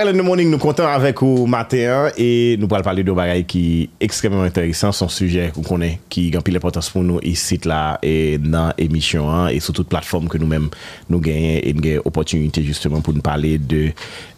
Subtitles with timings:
[0.00, 3.44] Karel in the Morning, nous comptons avec vous matin et nous allons parler de bagaille
[3.44, 7.60] qui est extrêmement intéressant, son sujet qu'on connaît, qui a pile l'importance pour nous ici
[7.66, 10.70] là et dans l'émission hein, et sur toute plateforme que nous-mêmes
[11.10, 13.90] nous gagnons et nous gagnons opportunité justement pour nous parler de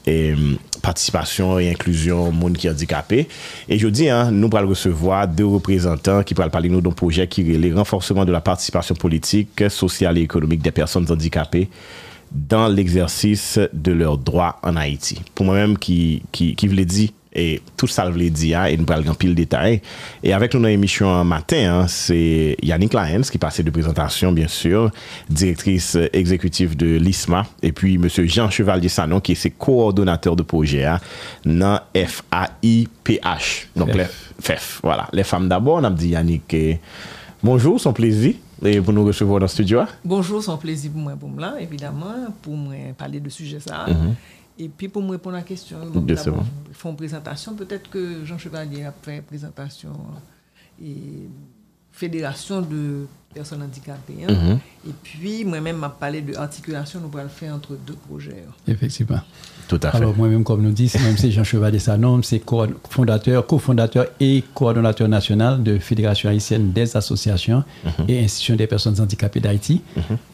[0.05, 0.35] et,
[0.83, 3.29] participation et inclusion monde qui est handicapé.
[3.69, 7.29] Et je dis, hein, nous allons recevoir deux représentants qui parlent parler nous d'un projet
[7.29, 11.69] qui est le renforcement de la participation politique, sociale et économique des personnes handicapées
[12.35, 15.21] dans l'exercice de leurs droits en Haïti.
[15.35, 18.85] Pour moi-même qui, qui, qui voulait dire, et tout ça voulait dire, hein, et nous
[18.85, 19.81] parlons pile détail.
[20.23, 24.49] Et avec nous dans l'émission matin, hein, c'est Yannick Lyons qui passait de présentation, bien
[24.49, 24.91] sûr,
[25.31, 28.09] directrice exécutive de l'ISMA, et puis M.
[28.27, 31.01] Jean Chevalier-Sanon qui est ses coordonnateur de projet hein,
[31.47, 33.69] dans FAIPH.
[33.77, 33.97] Donc, F.
[33.97, 34.07] les
[34.41, 35.09] FEF, voilà.
[35.13, 36.81] Les femmes d'abord, on a dit Yannick, et...
[37.43, 38.35] bonjour, son plaisir.
[38.65, 39.81] Et pour nous recevoir dans le studio.
[40.05, 43.87] Bonjour, c'est un plaisir pour moi, pour moi, évidemment, pour moi parler de sujet ça.
[43.89, 44.15] Mhm.
[44.59, 47.55] Et puis pour me répondre à la question, ils font une présentation.
[47.55, 49.93] Peut-être que Jean Chevalier a fait une présentation
[50.83, 51.29] et
[51.91, 54.25] fédération de personnes handicapées.
[54.29, 54.33] hein.
[54.33, 54.59] Mhm.
[54.89, 58.45] Et puis moi-même m'a parlé de articulation, nous allons le faire entre deux projets.
[58.69, 59.21] Effectivement.
[59.69, 59.97] Tout à fait.
[59.97, 62.43] Alors moi-même, comme nous dit, c'est même c'est Jean Chevalier Sanom, c'est
[62.91, 67.65] fondateur, cofondateur et coordonnateur national de Fédération haïtienne des associations
[68.09, 69.83] et institutions des personnes handicapées d'Haïti,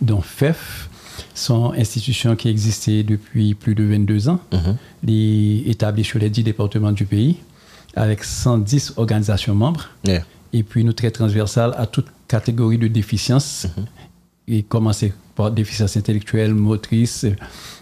[0.01, 0.89] dont FEF,
[1.35, 4.41] sont institutions qui existaient depuis plus de 22 ans,
[5.03, 7.37] les, établies sur les 10 départements du pays,
[7.97, 9.89] avec 110 organisations membres.
[10.05, 10.25] Yeah.
[10.53, 13.67] Et puis nous très transversal à toute catégorie de déficience,
[14.47, 17.25] et commencer par déficience intellectuelle, motrice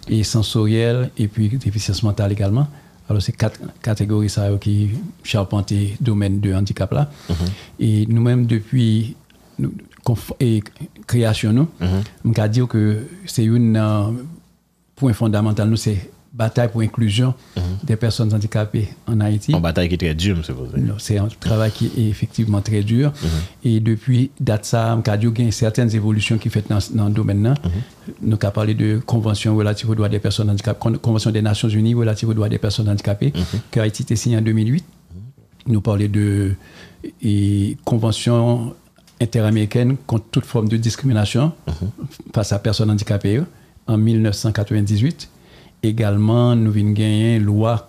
[0.09, 2.69] et sensorielle, et puis déficience mentale également.
[3.09, 4.91] Alors c'est quatre catégories ça, qui
[5.25, 7.11] charpentent le domaine de handicap là.
[7.81, 9.17] Et nous-mêmes depuis
[9.59, 9.73] nous,
[10.39, 10.63] et
[11.07, 11.69] création nous,
[12.27, 14.11] on peut dire que c'est une euh,
[14.95, 17.33] point fondamental nous c'est bataille pour l'inclusion
[17.83, 19.55] des personnes handicapées en Haïti.
[19.55, 20.69] En bataille qui est très dure, c'est vrai.
[20.99, 23.13] C'est un travail qui est effectivement très dur.
[23.65, 27.09] Et depuis date ça, il y a eu certaines évolutions qui sont faites dans, dans
[27.09, 27.43] le domaine.
[27.43, 27.55] là.
[28.21, 31.69] Nous avons parlé de convention relative aux droits des personnes handicapées, con- convention des Nations
[31.69, 33.33] Unies relative aux droits des personnes handicapées,
[33.71, 34.85] qui a été signée en 2008.
[35.69, 36.55] Nous parlons de
[37.23, 38.75] et, convention
[39.21, 41.53] interaméricaine contre toute forme de discrimination
[42.35, 43.41] face à personnes handicapées
[43.87, 45.29] en 1998.
[45.83, 47.89] Également, nous venons gagner une loi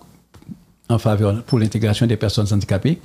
[0.88, 2.98] en faveur pour l'intégration des personnes handicapées,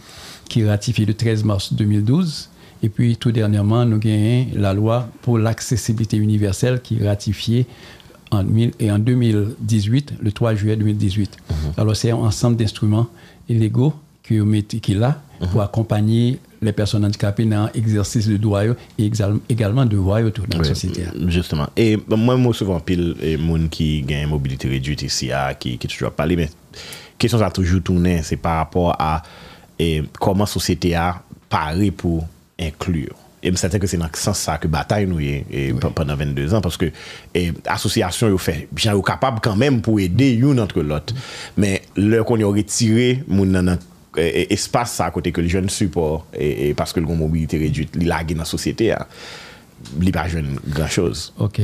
[0.50, 2.50] qui est ratifiée le 13 mars 2012.
[2.84, 7.66] Et puis, tout dernièrement, nous gagnons la loi pour l'accessibilité universelle, qui est ratifiée
[8.32, 11.38] en, mille- et en 2018, le 3 juillet 2018.
[11.78, 13.08] Alors, c'est un ensemble d'instruments
[13.50, 15.22] légaux qui est là
[15.52, 19.12] pour accompagner les personnes handicapées dans l'exercice de droit et
[19.50, 21.04] également de droit tout dans oui, la société.
[21.28, 21.68] Justement.
[21.76, 25.88] Et moi, moi souvent, pile, les gens qui gagnent mobilité réduite ici, ah, qui, qui
[25.88, 26.50] toujours parlé, mais
[27.18, 29.22] question ça a toujours tourné, c'est par rapport à
[29.80, 32.28] et, comment la société a paré pour
[32.60, 33.16] inclure.
[33.42, 35.74] Et je certain que c'est dans ce sens-là que bataille nous est oui.
[35.94, 36.86] pendant 22 ans, parce que
[37.66, 41.14] l'association fait bien capable quand même pour aider l'une entre l'autre.
[41.14, 41.52] Mm -hmm.
[41.58, 43.54] Mais là qu'on a retiré, mon
[44.14, 47.58] E, e, espace sa kote ke li jen support e, e paske l kon mobilite
[47.62, 49.00] redwit li lage nan sosyete ya.
[49.86, 51.34] Hein, il pas jeune grand chose.
[51.40, 51.62] Ok.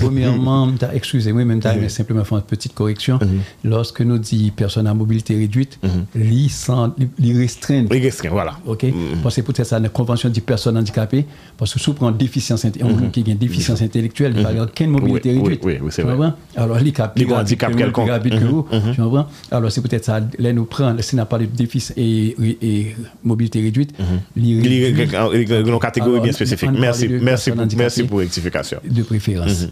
[0.00, 3.18] Premièrement, excusez-moi, même t'as simplement faire une petite correction.
[3.64, 5.78] Lorsque nous dit personne à mobilité réduite,
[6.14, 7.94] li sans, li- li restreindre.
[7.94, 8.58] Il restreint, voilà.
[8.66, 8.86] Ok.
[9.22, 11.24] Parce que peut-être ça, la convention dit personne handicapée,
[11.56, 14.90] parce que sous prend déficience, on qui a une déficience intellectuelle, il n'y a aucune
[14.90, 15.60] mobilité Oui, réduite.
[15.64, 16.14] oui, oui, c'est vrai.
[16.56, 18.08] Alors, Il a un handicap quelconque.
[18.40, 18.66] que vous.
[18.94, 19.26] Tu comprends?
[19.50, 22.96] Alors, c'est peut-être ça, là, nous prend, si on a parlé de déficience et, et,
[23.22, 23.92] mobilité réduite,
[24.36, 26.70] li a une catégorie bien spécifique.
[26.78, 28.78] Merci, merci, merci pour rectification.
[28.84, 29.66] de préférence.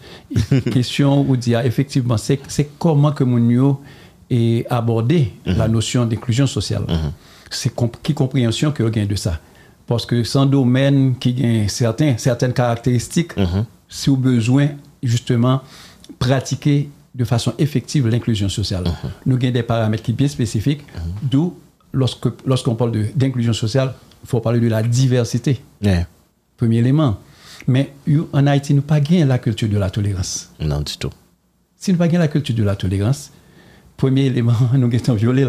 [0.50, 0.60] Mhm.
[0.72, 3.38] Question ou dire effectivement, c'est c'est comment que mon
[4.31, 5.56] est abordé Mhm.
[5.56, 6.84] la notion d'inclusion sociale.
[7.51, 9.39] C'est comp- qui compréhension que gain de ça?
[9.86, 13.65] Parce que sans domaine qui gagne certains, certaines caractéristiques, Mhm.
[13.89, 14.68] si au besoin
[15.03, 15.60] justement
[16.18, 18.84] pratiquer de façon effective l'inclusion sociale.
[19.27, 20.83] Nous avons des paramètres qui sont bien spécifiques,
[21.22, 21.54] d'où
[21.92, 23.92] lorsque lorsqu'on parle de- d'inclusion sociale,
[24.24, 26.06] il faut parler de la diversité Yeah.
[26.56, 27.18] premier élément.
[27.66, 27.92] Mais
[28.32, 30.50] en Haïti, nous pas gagné la culture de la tolérance.
[30.60, 31.10] Non, du tout.
[31.76, 33.30] Si nous pas gagné la culture de la tolérance,
[33.97, 35.47] premier élément, nous avons violé,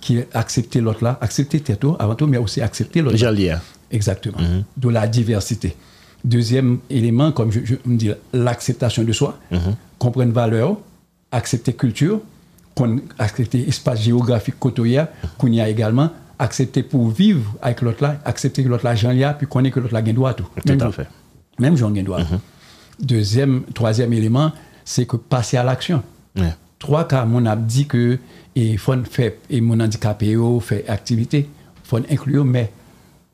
[0.00, 3.16] qui est accepter l'autre là, accepter tête avant tout, mais aussi accepter l'autre.
[3.16, 3.56] J'ai lié.
[3.90, 4.38] Exactement.
[4.76, 5.76] De la diversité.
[6.24, 9.38] Deuxième élément, comme je, je me dis, l'acceptation de soi,
[9.98, 10.76] comprendre valeur,
[11.30, 12.20] accepter culture,
[13.18, 15.04] accepter espace géographique côtoyer,
[15.38, 19.12] qu'on y a également, accepter pour vivre avec l'autre là, accepter que l'autre là, j'en
[19.12, 20.46] y a, puis connaître que l'autre là, a droit tout.
[20.66, 21.06] Tout à fait.
[21.58, 22.20] Même j'en ai droit.
[23.00, 24.52] Deuxième, troisième élément,
[24.84, 26.02] c'est que passer à l'action.
[26.34, 26.56] Yeah.
[26.78, 28.18] trois cas, mon a dit que
[28.54, 31.48] il faut faire et mon handicapé fait activité,
[31.84, 32.70] faut inclure mais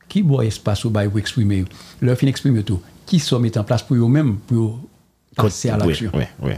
[0.08, 1.64] qui boit espace bail pour exprimer?
[2.00, 4.78] Leur fin exprimer tout qui sont mis en place pour eux même pour
[5.34, 6.10] passer à l'action?
[6.14, 6.52] oui, oui.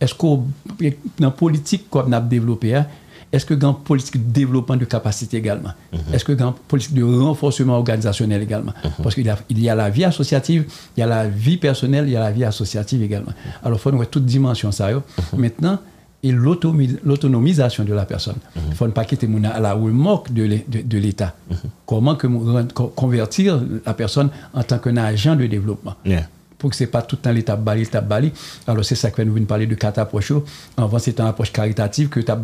[0.00, 2.86] Est-ce que dans la politique qu'on a développé hein,
[3.32, 6.14] est-ce que grand politique de développement de capacité également mm -hmm.
[6.14, 9.02] Est-ce que grand politique de renforcement organisationnel également mm -hmm.
[9.02, 10.62] Parce qu'il y, il y, a la vie associative,
[10.96, 13.34] il y a la vie personnelle, il y a la vie associative également.
[13.34, 13.64] Mm-hmm.
[13.66, 14.86] Alors, il faut nous toute dimension ça.
[14.90, 15.38] Mm-hmm.
[15.44, 15.76] Maintenant,
[16.26, 16.32] et
[17.10, 18.36] l'autonomisation de la personne.
[18.42, 18.58] Mm-hmm.
[18.58, 18.76] Il mm ne -hmm.
[18.78, 20.28] faut pas quitter mon à la remorque
[20.92, 21.30] de l'État.
[21.34, 21.68] Mm -hmm.
[21.90, 22.26] Comment que,
[23.02, 23.50] convertir
[23.88, 26.24] la personne en tant qu'un agent de développement yeah.
[26.62, 28.32] Pour que ce n'est pas tout le temps l'étape bali, l'étape bali.
[28.66, 30.32] Alors, c'est ça que nous venons parler de quatre approches.
[30.76, 32.38] Avant, c'était une approche caritative que tu as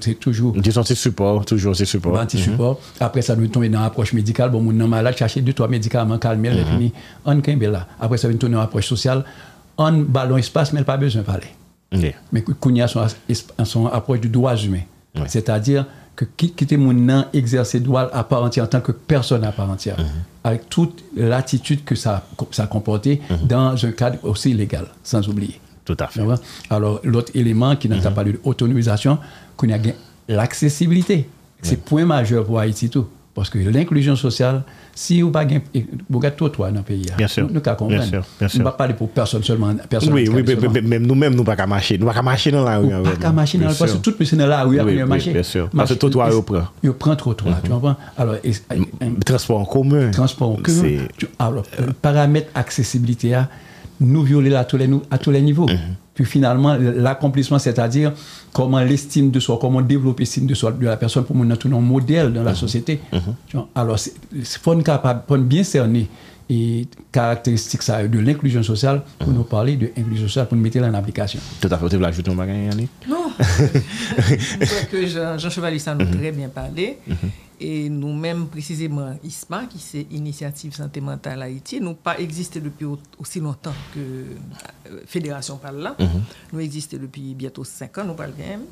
[0.00, 2.18] c'est toujours Disons, c'est support, toujours c'est support.
[2.18, 2.80] anti-support.
[3.00, 4.50] Après, ça nous tombe dans l'approche médicale.
[4.50, 6.92] Bon, mon malade, chercher deux, trois médicaments, calmer, et fini.
[7.24, 7.88] On kembe là.
[8.00, 9.24] Après, ça vient tourner dans l'approche sociale.
[9.76, 11.48] On ballon espace, mais pas besoin de parler.
[12.32, 13.16] Mais Kounia son, as-
[13.64, 14.82] son approche du droit humain.
[15.26, 15.84] C'est-à-dire
[16.16, 19.52] que qui- quitter mon nom exercer droit à part entière en tant que personne à
[19.52, 19.96] part entière.
[20.44, 25.58] Avec toute l'attitude que ça, ça comportait dans un cadre aussi légal, sans oublier.
[25.84, 26.20] Tout à fait.
[26.70, 29.18] Alors, l'autre élément qui n'a pas parlé d'autonomisation,
[29.56, 29.78] qu'on a
[30.28, 31.28] l'accessibilité.
[31.62, 33.06] C'est point majeur pour Haïti tout.
[33.34, 34.62] Parce que l'inclusion sociale,
[34.94, 35.44] si vous pas
[36.08, 37.04] vous avez tout toi dans le pays.
[37.18, 37.48] Bien sûr.
[37.48, 38.00] Nous, nous qu'à comprendre.
[38.00, 38.60] Bien sûr, bien sûr.
[38.60, 39.74] On ne pas parler pour personne seulement.
[39.90, 41.98] Personne Oui, oui, mais- même nous-mêmes, nous pas qu'à marcher.
[41.98, 42.94] Nous pas qu'à marcher dans la rue.
[42.94, 44.02] Ou pas qu'à marcher dans Bien le parce que sûr.
[44.02, 45.32] toute personne est là, oui, Oui, oui, marcher.
[45.32, 45.68] bien sûr.
[45.76, 46.62] Parce que trottoir, il- il prend.
[46.84, 47.96] Il prend trottoir, tu comprends?
[48.16, 50.10] Alors, Le Transport en commun.
[50.12, 50.98] transport en commun.
[51.40, 53.48] Alors, le paramètre accessibilité, a,
[54.00, 55.66] nous violer là à tous les, nou- à tous les niveaux.
[56.14, 56.16] Mhm.
[56.16, 58.12] Puis finalement, l'accomplissement, c'est-à-dire
[58.52, 61.44] comment l'estime de soi, comment développer l'estime de soi de la personne pour nous
[61.76, 62.46] un modèle dans Mhm.
[62.46, 63.00] la société.
[63.48, 63.98] Tu vois, Alors,
[64.32, 66.08] il faut être capable, bien cerner
[66.48, 69.34] et caractéristiques ça, de l'inclusion sociale pour Mhm.
[69.34, 71.40] nous parler de l'inclusion sociale, pour nous mettre en application.
[71.60, 71.88] Tout à fait.
[71.88, 72.90] Tu veux ajouter un bagage, Yannick?
[73.08, 73.23] Non.
[73.40, 75.98] Je crois que Jean, Jean Mhm.
[75.98, 76.98] nous a très bien parlé.
[77.60, 82.98] Et nous-mêmes, précisément, ISMA, qui c'est Initiative Santé Mentale Haïti, nous pas existé depuis au-
[83.18, 85.94] aussi longtemps que euh, Fédération parle là.
[85.98, 86.08] Mhm.
[86.52, 88.62] Nous existons depuis bientôt 5 ans, nous parlons même.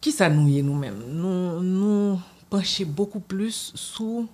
[0.00, 2.18] Qui ça nous est nous-mêmes Nous nous
[2.50, 4.28] penchons beaucoup plus sous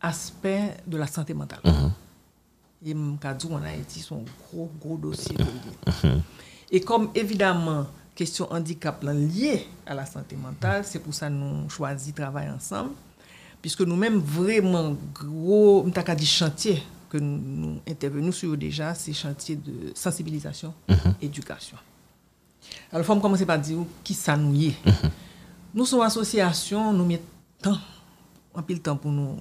[0.00, 1.60] aspect de la santé mentale.
[2.84, 4.16] Et Mkadou en Haïti, un
[4.52, 5.36] gros, gros dossier.
[6.70, 7.86] Et comme évidemment,
[8.18, 12.90] question handicap liée à la santé mentale, c'est pour ça que nous choisi travailler ensemble.
[13.62, 15.86] Puisque nous-mêmes, vraiment, gros,
[16.16, 20.74] dit chantier que nous, intervenons sur déjà, c'est chantier de sensibilisation,
[21.22, 21.76] éducation.
[22.90, 24.76] Alors, il faut me commencer par dire qui ça nous y est.
[25.72, 27.24] Nous sommes association, nous mettons
[27.62, 27.78] temps,
[28.54, 29.36] un pile temps pour nous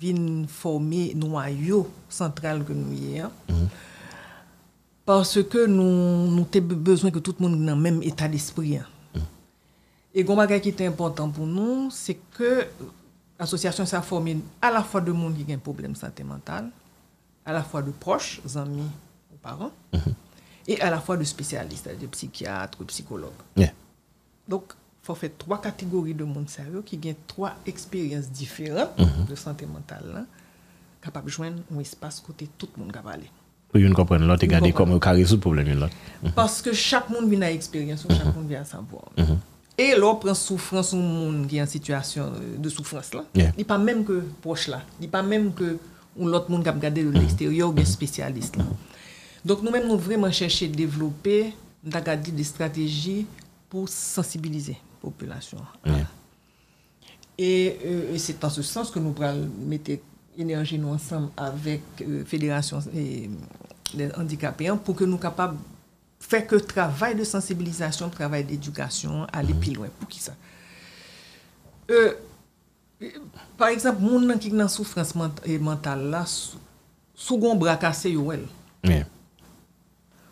[0.00, 3.20] venir former noyau central que nous y est.
[3.20, 3.32] hein.
[5.08, 8.76] Parce que nous, nous avons besoin que tout le monde ait le même état d'esprit.
[8.76, 8.84] hein.
[10.12, 12.66] Et un bagage qui est important pour nous, c'est que
[13.40, 16.68] l'association s'est formée à la fois de monde qui a un problème de santé mentale,
[17.46, 18.82] à la fois de proches, amis
[19.32, 19.70] ou parents,
[20.66, 23.32] et à la fois de spécialistes, de psychiatres, de psychologues.
[23.56, 23.72] Yeah.
[24.46, 28.90] Donc, il faut faire trois catégories de monde sérieux qui ont trois expériences différentes
[29.26, 30.24] de santé mentale, là,
[31.00, 33.30] capables de joindre un espace côté tout le monde capable aller.
[33.70, 34.98] Pour comprendre l'autre et Nous garder comprendre.
[35.00, 35.78] comment on résoudre le problème.
[35.80, 35.94] l'autre.
[36.34, 39.04] Parce que chaque monde vient à expérience, chaque monde vient à savoir.
[39.76, 43.24] Et là, on prend souffrance au monde qui est en situation euh, de souffrance là.
[43.34, 44.82] Il n'est pas même que proche là.
[44.98, 45.78] Il n'est pas même que
[46.18, 48.64] l'autre monde qui a regardé de l'extérieur ou bien spécialiste là.
[49.44, 53.24] Donc nous-mêmes, nous vraiment chercher à développer, des stratégies
[53.70, 55.58] pour sensibiliser la population.
[57.40, 59.14] Et, euh, et c'est en ce sens que nous
[59.64, 59.92] mettre
[60.42, 63.28] énergie nous ensemble avec euh, Fédération et,
[63.94, 65.56] des handicapés hein, pour que nous capables
[66.20, 69.88] faire que travail de sensibilisation, travail d'éducation, aller plus loin.
[69.98, 70.32] Pour qui ça?
[71.90, 72.12] Euh,
[73.02, 73.08] euh,
[73.56, 75.30] Par exemple, moun qui est dans souffrance ment-
[75.60, 76.58] mentale là, sou-
[77.38, 78.10] gon bras cassé
[78.84, 79.04] Yeah.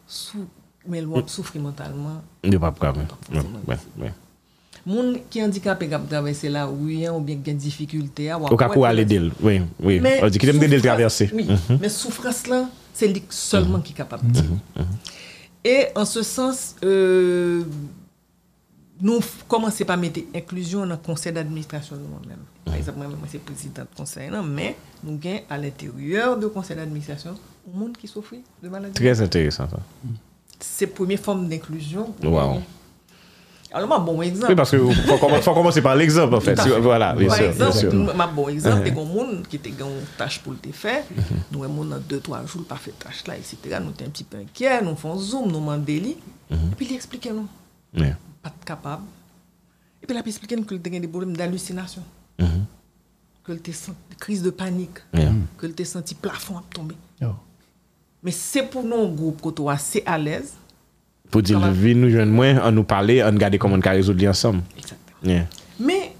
[0.06, 0.46] sous
[0.86, 2.22] mais elle souffre mentalement.
[2.44, 2.70] Il n'est pas
[4.86, 8.56] moun ki handikapé e kap traverser là ou bien ou bien gen difficulté à ou
[8.56, 11.78] ka aller d'elle oui oui on dit qu'il aime d'elle traverser oui mhm.
[11.80, 14.86] mais souffrance là c'est lui seulement qui est capable mhm, mhm.
[15.64, 17.64] et en ce sens euh,
[19.00, 22.38] nous commençons par mettre inclusion dans le conseil d'administration nous-mêmes.
[22.64, 26.76] Par exemple, moi, c'est président du conseil, non, mais nous avons à l'intérieur du conseil
[26.76, 28.94] d'administration un monde qui souffre de maladie.
[28.94, 29.68] Très intéressant.
[30.60, 32.14] C'est la première forme d'inclusion.
[32.22, 32.62] Wow.
[33.76, 34.46] Alors, moi, bon exemple.
[34.48, 36.58] Oui, parce qu'il faut, commen- faut commencer par l'exemple en fait.
[36.80, 37.52] Voilà, bien Par sûr.
[37.52, 38.14] bien exemple, sûr.
[38.16, 39.76] ma bon exemple, il y a un monde qui était une
[40.16, 41.04] tâche pour le faire.
[41.52, 43.56] Nous avons dans deux, trois jours, pas fait tâche là, etc.
[43.80, 46.16] Nous sommes un petit peu inquiets, nous faisons zoom, nous demandons lui.
[46.50, 47.46] Et puis il explique nous.
[47.94, 48.16] Yeah.
[48.42, 49.02] pas capable.
[50.02, 52.02] Et puis la expliqué que tu as des problèmes d'hallucination.
[53.44, 54.98] Que tu senti crise de panique.
[55.12, 55.32] Yeah.
[55.58, 56.96] Que tu senti plafond à tomber.
[57.22, 57.26] Oh.
[58.22, 60.54] Mais c'est pour nous un groupe que tu es assez à l'aise.
[61.30, 64.26] Pour dire, venez nous joindre moins, on nous parler, on regarder comment on peut résoudre
[64.28, 64.62] ensemble.
[64.76, 65.46] Exactement.
[65.80, 66.12] Mais,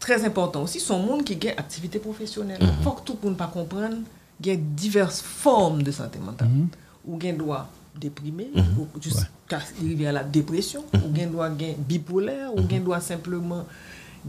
[0.00, 2.58] très important aussi, son monde qui a une activité professionnelle.
[2.60, 4.08] Il faut que tout le monde ne comprenne pas
[4.40, 6.48] il y a diverses formes de santé mentale.
[6.48, 7.10] Mm-hmm.
[7.10, 8.78] Ou il doit déprimé, mm-hmm.
[8.78, 13.66] ou jusqu'à arriver à la dépression, ou il doit bipolaire, ou il doit simplement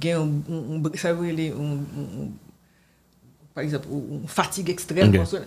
[0.01, 1.51] gen yon, sa vre le,
[3.53, 5.41] par exemple, yon fatigue ekstrem, okay.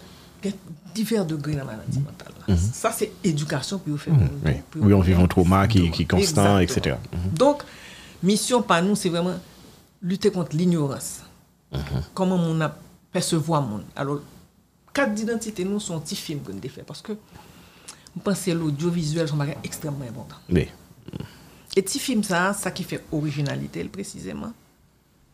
[0.94, 2.32] Divers degrés de la maladie mentale.
[2.46, 2.56] là.
[2.56, 4.14] Ça, c'est éducation pour faire.
[4.44, 4.52] Oui.
[4.76, 6.96] Oui, on vit un trauma qui, qui est constant, etc.
[7.32, 7.62] Donc,
[8.22, 9.34] mission par nous, c'est vraiment
[10.02, 11.20] lutter contre l'ignorance.
[12.14, 12.74] Comment on a
[13.12, 13.84] percevoir le monde.
[13.94, 14.20] Alors,
[14.92, 16.82] carte d'identité, nous, sont petits films qu'on fait.
[16.82, 20.36] Parce que, je pense que l'audiovisuel, c'est extrêmement important.
[20.50, 20.68] Oui.
[21.76, 24.52] Et petits films, ça, ça qui fait originalité, précisément,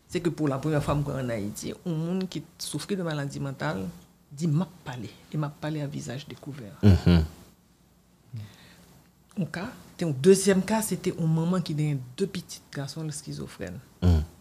[0.07, 3.87] c'est que pour la première fois en Haïti, un monde qui souffre de maladie mentale
[4.31, 5.09] dit m'a parlé.
[5.33, 6.73] Et m'a parlé à visage découvert.
[9.37, 9.69] Un cas,
[10.01, 13.79] un deuxième cas, c'était un maman qui a deux petits garçons schizophrènes.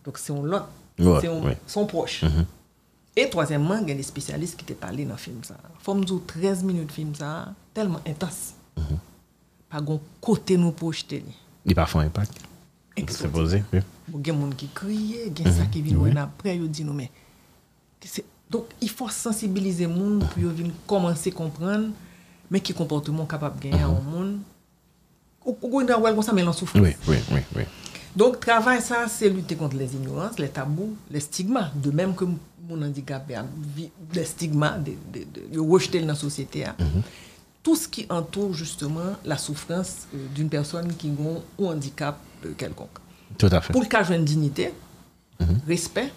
[0.04, 0.62] Donc c'est un lot,
[0.98, 1.56] Ouais, c'est ouais.
[1.66, 2.24] son proche.
[3.16, 5.56] Et troisièmement, il y a des spécialistes qui t'ont parlé dans le film ça.
[5.80, 8.54] Faut me dire 13 minutes film ça, tellement intense.
[9.68, 11.24] Pas un côté nous projeter.
[11.64, 12.32] Il pas fait un impact.
[13.08, 13.62] C'est posé.
[13.72, 13.82] Il y a
[14.18, 17.10] des gens qui crient, il y a ça qui vient après, ils disent mais
[18.00, 21.88] c'est- donc il faut sensibiliser les gens pour commencer à comprendre
[22.50, 24.38] mais qui comportement capable de gagner au monde.
[25.44, 26.82] Ou comme ça mais souffrance.
[26.82, 27.62] Oui, oui, oui, oui.
[28.16, 32.24] Donc travail ça c'est lutter contre les ignorances, les tabous, les stigmas, de même que
[32.24, 33.44] mon handicapé a
[33.76, 36.64] vi- les stigmas de de, de, de rejeter dans la société.
[36.66, 36.74] hein.
[37.62, 42.52] Tout ce qui entoure justement la souffrance euh, d'une personne qui a un handicap euh,
[42.56, 42.98] quelconque.
[43.36, 43.72] Tout à fait.
[43.72, 44.72] Pour le cas une dignité,
[45.66, 46.10] respect,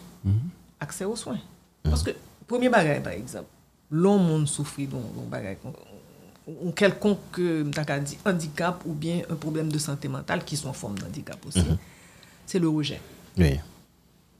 [0.79, 1.39] accès aux soins.
[1.83, 2.11] Parce que,
[2.47, 3.47] premier bagage, par exemple,
[3.89, 4.97] l'homme monde souffre d'un
[5.29, 5.57] bagage,
[6.47, 10.73] ou quelconque euh, dire, handicap ou bien un problème de santé mentale qui sont en
[10.73, 11.63] forme d'handicap aussi,
[12.45, 12.99] c'est le rejet.
[13.37, 13.59] Oui.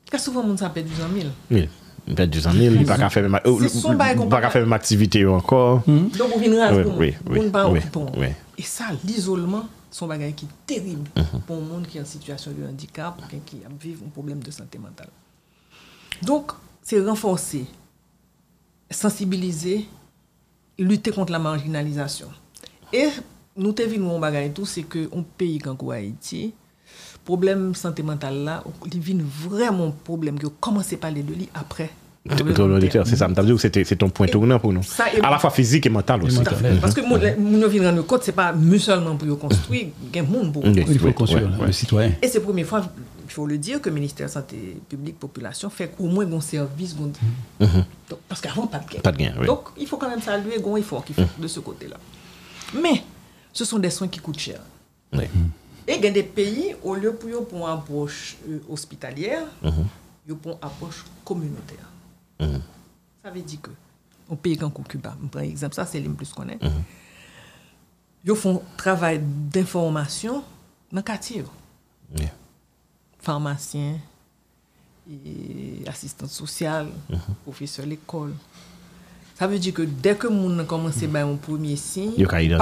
[0.09, 1.29] Parce que souvent, monde s'appelle du 100 000.
[1.51, 1.69] Oui.
[2.07, 5.83] Il perd du 100 000, il C'est qu'on il pas faire même activité encore.
[5.87, 8.11] Donc, on vient rase Oui, oui, oui, on pas oui, occupant.
[8.17, 8.27] oui.
[8.57, 11.09] Et ça, l'isolement, son bagage qui est terrible
[11.45, 14.09] pour un monde qui est en situation de handicap, ou quelqu'un qui a vivre un
[14.09, 15.09] problème de santé mentale.
[16.23, 16.51] Donc,
[16.91, 17.63] c'est renforcer,
[18.89, 19.85] sensibiliser,
[20.77, 22.27] lutter contre la marginalisation.
[22.91, 23.07] Et
[23.55, 26.53] nous venu un bagage tout, c'est que un pays comme Haïti,
[27.23, 31.91] problème santé mentale là, il vient vraiment problème que commencé à parler de lui après.
[32.29, 33.29] C'est ça.
[33.67, 34.81] C'est ton point tournant pour nous.
[35.23, 36.41] À la fois physique et mental aussi.
[36.81, 40.23] Parce que mon mon vient rendre compte, c'est pas seulement pour construire, il y a
[40.23, 40.75] un monde pour Ok.
[40.75, 42.11] Il faut construire le citoyen.
[42.21, 42.81] Et c'est la première fois,
[43.31, 46.29] il faut le dire, que le ministère de la Santé publique Population fait au moins
[46.33, 46.93] un service.
[46.93, 47.13] gon-
[48.09, 48.97] Donc, parce qu'avant, pas de gain.
[48.97, 49.01] Mhm.
[49.01, 49.45] Pas de gain, oui.
[49.47, 51.95] Donc, il faut quand même saluer un effort qu'il fait de ce côté-là.
[52.81, 53.03] Mais,
[53.53, 54.59] ce sont des soins qui coûtent cher.
[55.13, 55.23] Oui.
[55.87, 59.45] Et il y a des pays, au lieu pour eux pour une approche euh, hospitalière,
[59.63, 59.85] Mhm.
[60.27, 61.87] ils pour une approche communautaire.
[62.41, 62.61] Mhm.
[63.23, 63.69] Ça veut dire que,
[64.29, 66.83] au pays comme Cuba, par exemple, ça c'est le plus qu'on est, Mhm.
[68.25, 70.43] ils font travail d'information
[70.91, 71.45] dans le quartier.
[73.21, 73.97] Pharmacien,
[75.25, 77.19] et assistant social, Mhm.
[77.43, 78.33] professeur d'école.
[79.37, 82.59] Ça veut dire que dès que moun a commencé à un premier signe, Il a.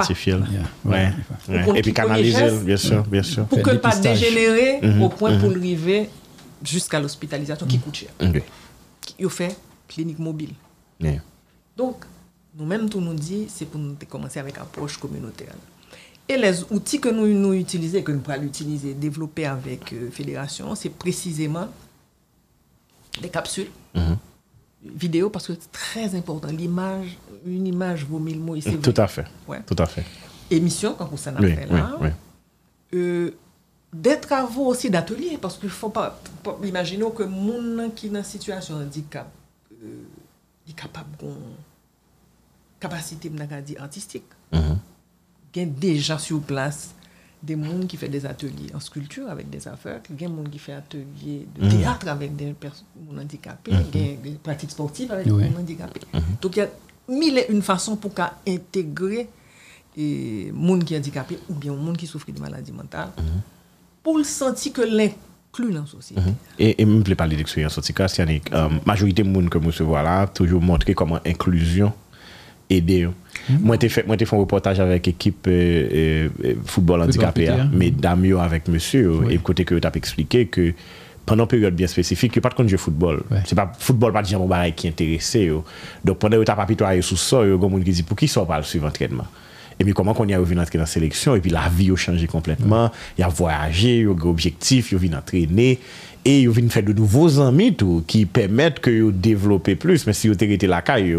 [1.64, 3.44] Pour Et puis canaliser, bien sûr, bien sûr.
[3.46, 5.02] pour que pas dégénérer Mhm.
[5.02, 6.08] au point pour arriver
[6.64, 8.10] jusqu'à l'hospitalisation qui coûte cher.
[9.18, 9.56] Il fait
[9.88, 10.54] clinique mobile.
[11.00, 11.20] Yeah.
[11.76, 12.04] Donc,
[12.56, 15.54] nous-mêmes, tout nous dit, c'est pour nous commencer avec approche communautaire.
[16.30, 20.76] Et les outils que nous, nous utilisons, que nous pourrons utiliser, développer avec euh, Fédération,
[20.76, 21.66] c'est précisément
[23.20, 24.16] des capsules, Mhm.
[24.94, 26.46] vidéo, parce que c'est très important.
[26.48, 28.54] L'image, une image vaut mille mots.
[28.60, 29.00] C'est Tout vrai.
[29.02, 29.24] à fait.
[29.48, 29.60] Ouais.
[29.66, 30.04] Tout à fait.
[30.52, 31.96] Émission, quand vous en Oui, fait là.
[32.00, 32.08] oui.
[32.94, 33.30] Euh,
[33.92, 38.10] des travaux aussi d'atelier, parce qu'il ne faut pas, pas imaginer que monde qui est
[38.10, 39.28] dans une situation de handicap,
[39.82, 40.04] euh,
[40.68, 41.34] est capable d'une
[42.78, 43.28] capacité
[43.80, 44.26] artistique.
[44.52, 44.60] Mhm.
[44.60, 44.89] Il
[45.56, 46.94] y a déjà sur place
[47.42, 50.34] des gens qui font des ateliers en sculpture avec des aveugles, il y a des
[50.36, 52.84] gens qui font ateliers de théâtre avec des personnes
[53.18, 55.44] handicapées, il y a des pratiques sportives avec Oui.
[55.44, 56.00] des gens handicapés.
[56.42, 56.68] Donc il y a
[57.08, 59.28] mille et une façons pour qu'à intégrer
[59.96, 63.08] et monde qui est handicapé ou bien monde qui souffre de maladie mentale
[64.02, 66.20] pour le sentir que l'inclut dans la société.
[66.58, 69.48] Et, et me plaît parler d'expérience en tout cas, c'est une euh, majorité de monde
[69.48, 71.92] que nous recevons là, toujours montrer comment inclusion
[72.70, 73.12] yo.
[73.48, 73.88] Mwen te
[74.28, 75.50] fon reportaj avèk ekip
[76.68, 80.48] foutbol handikapè ya, mè dam yo avèk monsè yo, e kote ke yo tap eksplike
[80.52, 80.72] ke
[81.30, 83.22] pendant une période bien spécifique, il n'y a pas de compte football.
[83.30, 83.38] Ouais.
[83.44, 85.44] C'est pas football pas de gens qui est intéressé.
[85.44, 85.58] Yo.
[85.58, 85.62] Euh.
[86.04, 88.02] Donc pendant que tu as pitoyé sous ça, il y a des gens qui disent
[88.02, 89.26] pour qui ça parle sur l'entraînement.
[89.78, 91.96] Et puis comment qu'on y a revenu dans la sélection, et puis la vie a
[91.96, 92.90] changé complètement.
[93.16, 93.22] Il ouais.
[93.22, 95.78] y a voyagé, il y a des objectifs, il y a entraîner.
[96.24, 100.06] Et il y a faire de nouveaux amis tout, qui permettent que vous développez plus.
[100.06, 101.16] Mais si vous été la caille,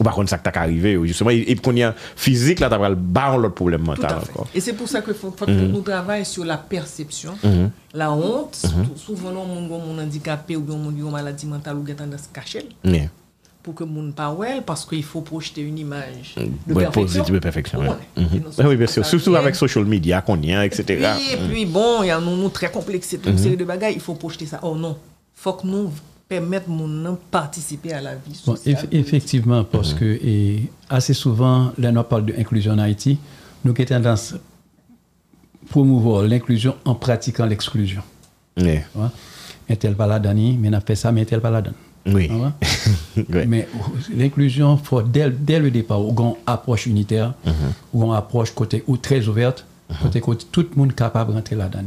[0.00, 2.58] ou par contre ça que t'as arrivé justement et et puis qu'on y a physique
[2.60, 4.48] là t'as pral ba l'autre problème mental à encore.
[4.54, 7.34] Et c'est pour ça qu'il faut, faut que nous travaillons sur la perception,
[7.94, 8.54] la honte.
[8.56, 12.64] Sou- Souvent, non, moun gon moun handicapé ou bien yon maladie mentale ou tendance cacher
[12.84, 13.08] Yeah.
[13.62, 16.76] pour que moun pas well parce qu'il faut projeter une image de Mm.
[16.76, 17.02] Ouais, perfection.
[17.02, 17.78] positive de perfection.
[17.80, 17.88] ouais.
[18.16, 18.42] Mhm.
[18.58, 19.04] Et oui, bien sûr.
[19.04, 20.84] Surtout avec social media qu'on y a, etc.
[20.88, 23.64] Oui, et puis bon, il y a nous, nous très complexés, toute une série de
[23.64, 24.60] bagages, il faut projeter ça.
[24.62, 24.96] Oh non,
[25.34, 25.90] faut que nous
[26.30, 28.76] permettre mon nom participer à la vie Bon, sociale.
[28.76, 33.18] eff- effectivement, parce que et assez souvent, là, on parle d'inclusion en Haïti,
[33.64, 34.36] nous avons tendance à
[35.68, 38.02] promouvoir l'inclusion en pratiquant l'exclusion.
[38.94, 39.10] Vois?
[39.68, 41.62] Un tel pas la donne, mais on a fait ça, mais un tel pas la
[41.62, 41.74] donne.
[42.06, 42.30] Oui.
[43.46, 43.68] Mais
[44.16, 47.34] l'inclusion, faut dès, dès le départ, ou une approche unitaire,
[47.92, 49.66] ou une approche côté ou très ouverte,
[50.02, 51.84] côté côté tout le monde capable de rentrer là-dedans.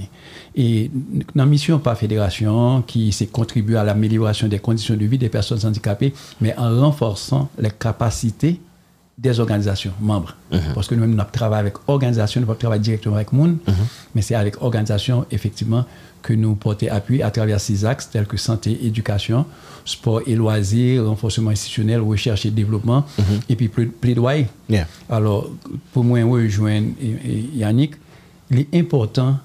[0.55, 0.91] Et
[1.35, 5.29] dans la mission par fédération, qui s'est contribué à l'amélioration des conditions de vie des
[5.29, 8.59] personnes handicapées, mais en renforçant les capacités
[9.17, 10.35] des organisations membres.
[10.73, 13.57] Parce que nous-mêmes, nous travaillons avec organisations, nous ne travaillons pas directement avec le monde,
[14.15, 15.85] mais c'est avec organisations, effectivement,
[16.21, 19.45] que nous portons appui à travers ces axes tels que santé, éducation,
[19.85, 23.05] sport et loisirs, renforcement institutionnel, recherche et développement,
[23.49, 24.47] et puis pla- plaidoyer.
[24.69, 24.87] Yeah.
[25.09, 25.49] Alors,
[25.91, 26.87] pour moi, rejoindre
[27.53, 27.95] Yannick,
[28.51, 29.37] il est important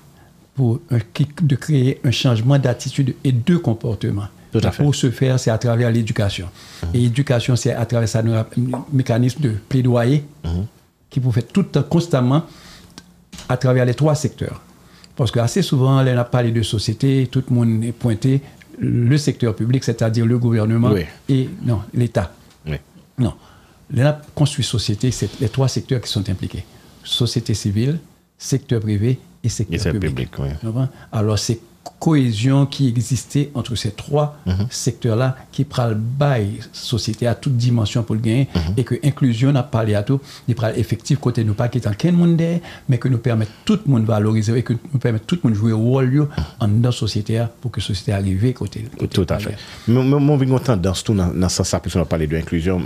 [0.55, 0.99] pour un-
[1.43, 4.27] de créer un changement d'attitude et de comportement.
[4.53, 4.83] Tout à fait.
[4.83, 6.49] Pour ce faire, c'est à travers l'éducation.
[6.95, 8.47] Et l'éducation, c'est à travers ça, un
[8.93, 10.25] mécanisme de plaidoyer
[11.11, 12.43] qui vous fait tout le temps, constamment,
[13.49, 14.61] à travers les trois secteurs.
[15.17, 18.41] Parce que assez souvent, là, on a parlé de société, tout le monde est pointé
[18.81, 21.05] le secteur public, c'est-à-dire le gouvernement Oui.
[21.29, 22.33] et non, l'État.
[22.67, 22.77] Oui.
[23.19, 23.35] Non.
[23.91, 26.65] La construit société, c'est les trois secteurs qui sont impliqués.
[27.05, 27.99] Société civile,
[28.37, 30.29] secteur privé et secteur Et public.
[30.39, 30.49] oui.
[31.13, 31.59] Alors, c'est
[31.99, 34.67] cohésion qui existait entre ces trois mm -hmm.
[34.71, 38.79] secteurs-là qui pral bail société à toute dimension pour le gagner mm -hmm.
[38.81, 41.87] et que inclusion n'a parlé à tout, il pral effectif côté nous pas qui est
[41.93, 42.43] en quel monde
[42.89, 45.57] mais que nous permet tout le monde valoriser et que nous permet tout le monde
[45.61, 46.29] jouer rôle
[46.61, 49.57] en dans société pour que société arrive côté, côté tout à fait.
[49.89, 52.77] Mon mon une tendance tout dans ça ça puisqu'on parler de inclusion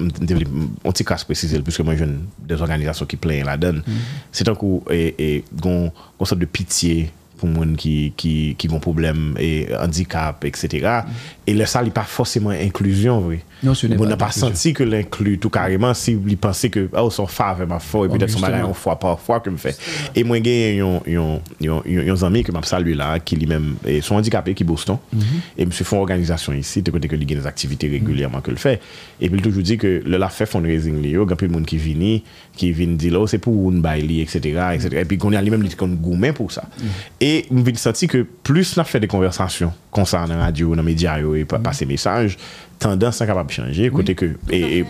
[0.84, 2.16] on t'y casse préciser puisque moi jeune
[2.48, 3.82] des organisations qui plaignent la donne.
[3.86, 3.94] Mhm.
[4.32, 7.10] C'est un coup et, et gon, gon sorte de pitié
[7.50, 11.10] pour les qui qui qui vont problème et handicap etc mm.
[11.48, 14.30] et le ça n'est pas forcément inclusion vrai non ce n'est pas on n'a pas
[14.30, 18.08] senti que l'inclut tout carrément si il pensait que ah son fave ma foi et
[18.08, 19.78] peut-être son malin en fois par fois que me fait.
[20.14, 24.64] Et moi j'ai un un ami que m'a salué là qui lui-même sont handicapés qui
[24.64, 25.22] Boston mm-hmm.
[25.58, 27.92] et monsieur font organisation ici de côté que il des activités mm-hmm.
[27.92, 28.80] régulièrement que le fait.
[29.20, 31.66] Et puis toujours dit que le la fait fundraising il y a peu de monde
[31.66, 32.18] qui vient
[32.56, 34.36] qui vient dire là c'est pour une bail etc
[34.74, 36.62] etc et puis qu'on a lui-même dit qu'on gourmet pour ça.
[36.62, 36.84] Mm-hmm.
[37.20, 40.84] Et E m vin senti ke plus la fè de konversasyon konsan nan radyo, nan
[40.84, 42.34] medya yo, e pa, pase mesaj,
[42.82, 44.80] tendans sa kapab chanje, kote ke e, e,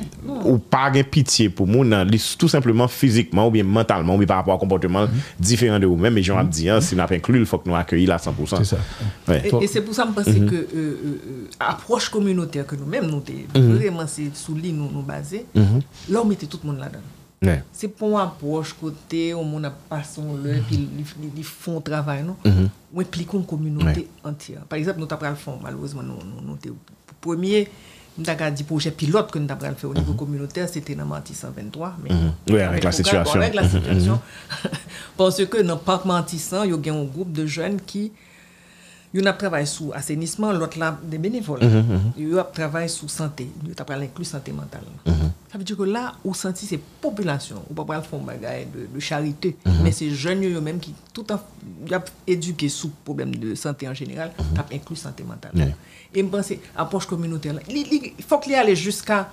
[0.40, 4.22] ou pa gen pitiye pou moun nan li tout simplement fizikman ou bien mentalman ou
[4.22, 5.46] bien par rapport a komportement mm -hmm.
[5.50, 7.76] diferent de ou men, me jan ap diyan, si nou ap inklu, il fòk nou
[7.76, 8.76] akyeyi la 100%.
[9.28, 9.42] Ouais.
[9.44, 10.50] Et, et c'est pour ça me pense mm -hmm.
[10.50, 13.74] que euh, euh, approche communautaire que nou men nou te, mm-hmm.
[13.78, 15.46] vraiment c'est sous li nou basé,
[16.08, 17.02] la ou mette tout moun la dan.
[17.42, 17.64] Yeah.
[17.74, 21.80] Se pou an apwosh kote, ou moun ap pason lè, pi li, li, li fon
[21.82, 22.68] travay nou, mm -hmm.
[22.94, 24.28] mwen plikoun kominote yeah.
[24.30, 24.60] antya.
[24.68, 26.70] Par exemple, nou tap pral fon, malouzman nou, nou, nou te
[27.20, 27.66] pwemye,
[28.14, 30.72] nou tak a di proje pilot ke nou tap pral fè ou nivou kominote, mm-hmm.
[30.72, 32.12] se te nan manti 123, men...
[32.12, 32.52] Mm -hmm.
[32.54, 33.42] Oui, avèk la situasyon.
[33.42, 34.18] Avèk la situasyon,
[35.16, 38.12] pwonsè ke nan pak manti 100, yo gen yon groupe de jwen ki...
[39.12, 41.60] Yon ap travay sou asenisman, lot la de benevol.
[41.60, 42.30] Mm mm-hmm, -hmm.
[42.30, 43.44] Yon ap travay sou sante.
[43.66, 44.86] Yon ap pral inklu sante mental.
[45.04, 45.21] Mm mm-hmm.
[45.52, 48.86] Ça veut dire que là, ou senti c'est population, ou pas pral font bagay de,
[48.86, 51.38] de charité, mais c'est jeunes yo même qui tout en
[51.86, 55.74] y a éduqué sous problème de santé en général, tap inclus santé mentale.
[56.14, 57.56] Et me pense approche communautaire.
[57.68, 59.30] Il faut qu'il y aille jusqu'à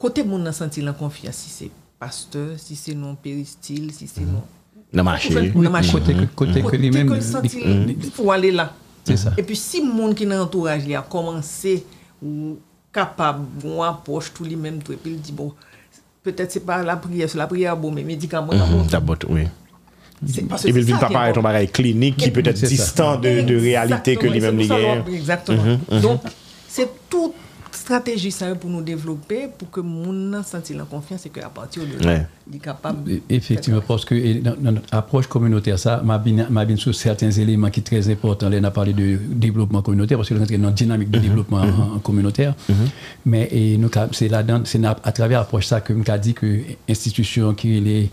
[0.00, 1.36] côté nan senti la confiance.
[1.36, 4.42] Si c'est pasteur, si c'est non péristyle, si c'est non
[4.92, 5.52] Dans marché.
[5.52, 8.74] Dans ma côté que, côté que senti, il faut aller là.
[9.04, 9.32] C'est ça.
[9.36, 11.84] Et puis si le monde qui est dans l'entourage il a commencé
[12.20, 12.56] ou
[12.92, 15.52] kapab bon apos tout li menm tou epi l di bon,
[16.22, 18.86] petet se bon, pa la priye, se la priye a bon, men medikaman a bon.
[18.92, 19.48] Dabot, oui.
[20.22, 24.42] Epi l vin pa pare ton bagay klinik ki petet distan de realite ke li
[24.44, 25.02] menm li gen.
[25.16, 25.80] Exactement.
[26.04, 26.28] Donc,
[26.70, 27.34] se tout
[27.92, 31.82] stratégie ça pour nous développer pour que moun senti la confiance et que à partir
[31.84, 32.14] de Ouais.
[32.18, 36.00] là il est capable E- Effectivement, parce que et dans, dans notre approche communautaire, ça
[36.02, 38.48] m'a bien, m'a bien sur certains éléments qui sont très importants.
[38.48, 41.18] Là, on a parlé de développement communautaire, parce que nous rentrons dans une dynamique de
[41.18, 42.54] développement en, en communautaire.
[43.26, 46.20] Mais et nous, ca- c'est là-dedans, c'est na- à travers l'approche ça que nous avons
[46.22, 48.10] dit que institution qui est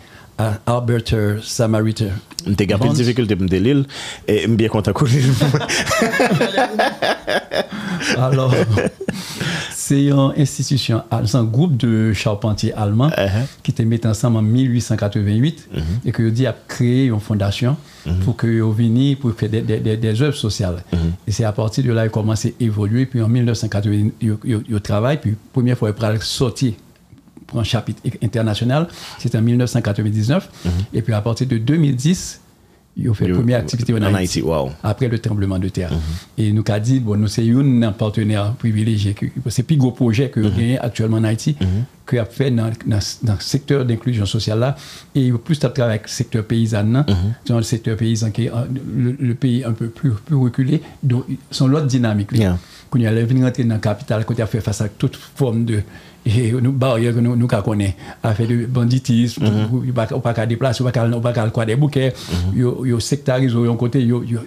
[0.66, 2.12] Alberta Samariter.
[2.48, 2.96] Mte gen pil Bonds.
[2.96, 3.82] difficulté pou mte lil,
[4.26, 5.26] e m bien kou lil.
[8.18, 8.54] Alors,
[9.90, 13.46] c'est une institution, c'est un groupe de charpentiers allemands Uh-huh.
[13.64, 15.70] qui était mis ensemble en 1888
[16.06, 17.76] et que dit a créé une fondation
[18.24, 20.84] pour que pour faire des, des, des, des œuvres sociales.
[21.28, 23.06] Et c'est à partir de là qu'ils commencé à évoluer.
[23.08, 25.20] Puis en 1980, ils, travaillent.
[25.20, 26.76] Puis première fois, ils ont sorti
[27.48, 30.50] pour un chapitre international, c'était en 1999.
[30.94, 32.42] Et puis à partir de 2010,
[33.02, 34.70] ils ont fait la Yo- première activité en Haïti wow.
[34.84, 35.92] après le tremblement de terre.
[36.38, 39.16] Et nous avons dit, bon, nous sommes un partenaire privilégié.
[39.48, 41.56] C'est le plus gros projet que nous avons actuellement en Haïti,
[42.06, 44.76] que a fait dans, dans, dans le secteur d'inclusion sociale là.
[45.16, 47.06] Et il plus travailler avec le secteur paysan, là,
[47.48, 50.82] dans le secteur paysan qui est euh, le, le pays un peu plus, plus reculé,
[51.04, 52.32] donc sont l'autre dynamique.
[52.34, 52.38] là.
[52.38, 52.58] Yeah.
[52.90, 54.90] Quand il y a venu rentrer dans la capitale, quand il a fait face à
[54.90, 55.82] toute forme de
[56.62, 59.74] nou barye nou, nou ka konen afe de banditisme mm -hmm.
[59.74, 62.60] ou, ou pa ka deplase, ou pa ka kwa de bouke mm -hmm.
[62.60, 64.42] yo, yo sektarizo yon kote yo, yo,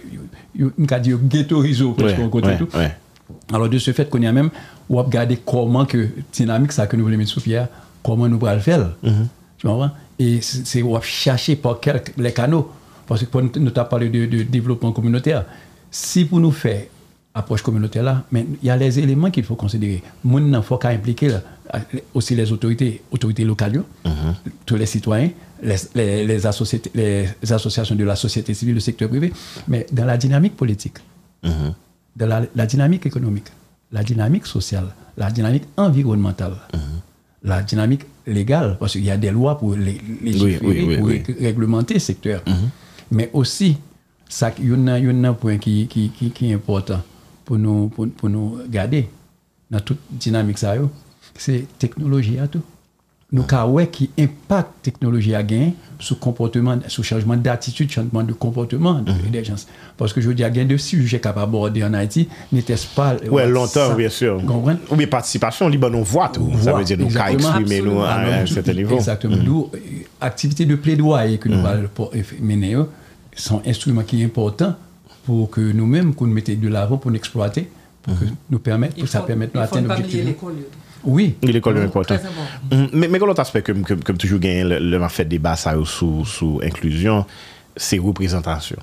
[0.54, 2.92] yo ghettoizo ouais, yon kote ouais, tout ouais.
[3.52, 4.50] alors de se fet konen men
[4.88, 7.66] ou ap gade koman ke dinamik sa ke nou vle met sou fyer
[8.02, 9.11] koman nou pral fel mm
[9.64, 9.90] -hmm.
[10.18, 12.68] et se ou ap chache pa kelk le kano
[13.06, 15.42] parce que pou nou ta pale de, de, de devlopman kominoter
[15.90, 16.88] si pou nou fe
[17.34, 20.02] approche communautaire là, mais il y a les éléments qu'il faut considérer.
[20.24, 21.42] Moun nan faut qu'à impliquer là,
[22.14, 23.82] aussi les autorités, autorités locales, yo,
[24.66, 25.30] tous les citoyens,
[25.62, 29.32] les, les, les, associétés- les associations de la société civile, le secteur privé,
[29.68, 30.98] mais dans la dynamique politique
[32.16, 33.48] de la, la dynamique économique,
[33.90, 36.56] la dynamique sociale, la dynamique environnementale,
[37.42, 41.94] la dynamique légale, parce qu'il y a des lois pour les, oui, oui, pour réglementer
[41.94, 42.42] le secteur.
[43.10, 43.78] Mais aussi,
[44.28, 44.88] ça, il y il
[45.24, 47.00] a un point qui, qui, qui, qui est important
[47.44, 49.07] pou nou, pou, pou nou gade
[49.72, 50.90] nan tout dinamik sa yo,
[51.38, 52.62] se teknoloji a tou.
[53.33, 58.35] Nou ka wè ki impak teknoloji a gen sou komportement, sou chanjman d'attitude, chanjman de
[58.37, 59.31] komportement de mm -hmm.
[59.31, 59.66] des gens.
[59.96, 63.14] Parce que je dis a gen de sujet kap aborde en Haïti, n'était pas...
[63.14, 64.44] Euh, ouais, longtemps, bien sûr.
[64.44, 64.78] Comprenne?
[64.90, 66.44] Ou bien participation, li ban nou voit tout.
[66.44, 68.96] Voit, ça veut dire nou ka exprimer nou à un certain niveau.
[68.96, 69.37] Exactement.
[69.37, 69.44] Mm -hmm.
[69.44, 69.78] D'où, euh,
[70.20, 71.88] activité de plaidoyer que nou va mhm.
[72.14, 72.76] euh, mener,
[73.35, 74.74] son instrument ki important
[75.24, 77.68] pour que nous-mêmes, qu'on nous mette de l'avant pour nous exploiter,
[78.02, 80.64] pour que nous permettre, pour ça faut, permette de il faut atteindre pas oublier l'objectif.
[81.04, 81.35] Oui.
[81.42, 82.16] L'école est important.
[82.16, 82.76] Très important.
[82.92, 85.56] Mm, Mais, mais l'autre aspect que, que, que toujours gagné, le, le m'a fait débat
[85.56, 87.26] ça sous, sous inclusion,
[87.76, 88.76] c'est représentation.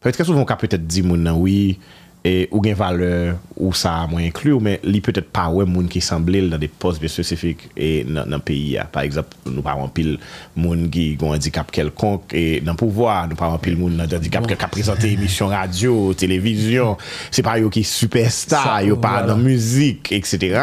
[0.00, 1.04] Peut-être très souvent, on peut peut-être dire,
[1.36, 1.78] oui,
[2.26, 5.88] et ou gen valeur ou ça a moins inclure, mais li peut-être pas ouais monde
[5.88, 8.76] qui semblent dans des postes bien spécifiques et dans le pays.
[8.90, 10.18] Par exemple, nous pas en pile
[10.56, 12.36] moun qui ont un handicap quelconque bon.
[12.36, 15.12] et dans le pouvoir, nous pas en pile monde dans un handicap qui a présenté
[15.12, 16.96] émission radio, télévision,
[17.30, 20.60] c'est pas yo qui superstar, ça, yo pas dans musique, etc.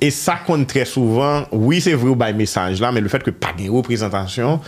[0.00, 3.22] Et ça compte très souvent, oui c'est vrai ou by message là, mais le fait
[3.22, 4.60] que pas de représentation,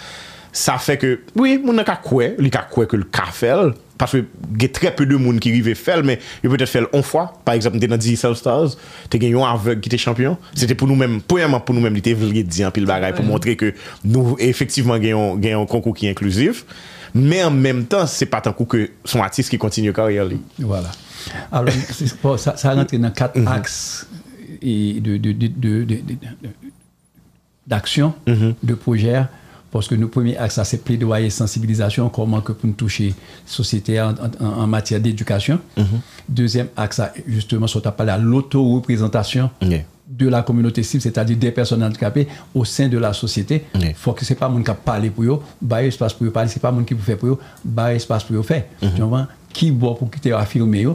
[0.53, 3.55] ça fait que, oui, moun nan ka kwe, li qu'à quoi que le café,
[4.03, 4.25] Paske
[4.59, 7.29] gen tre pe de moun ki rive fel, men yo peut-et fel on fwa.
[7.47, 8.75] Par exemple, te nan di Self-Stars,
[9.12, 10.35] te gen yon avek ki te champion.
[10.59, 12.88] Se te pou nou men, poyaman pou nou men, li te vle di an pil
[12.91, 16.65] bagay pou montre ke nou efektiveman gen yon konkou ki inklusif.
[17.15, 20.41] Men an menm tan, se patan kou ke son artist ki kontinye karyer li.
[20.59, 20.91] Voilà.
[21.53, 23.79] Alors, sa rentre nan kat aks
[27.69, 28.77] d'aksyon, de mm-hmm.
[28.83, 29.29] projer,
[29.73, 33.15] Parce que nos premiers axes, ça, c'est plaidoyer, sensibilisation, comment que pour nous toucher la
[33.53, 35.59] société en, en- en matière d'éducation.
[36.29, 39.83] Deuxième axe, justement, sur parlé à l'auto-représentation Yeah.
[40.09, 43.65] de la communauté cible, c'est-à-dire des personnes handicapées au sein de la société.
[43.75, 46.27] Il faut que ce n'est pas monde qui a parlé pour eux, bah espace pour
[46.27, 48.65] eux parler, c'est pas monde qui vous fait pour eux, bah espace pour eux faire.
[48.95, 50.87] Tu vois, qui boit pour quitter affirmer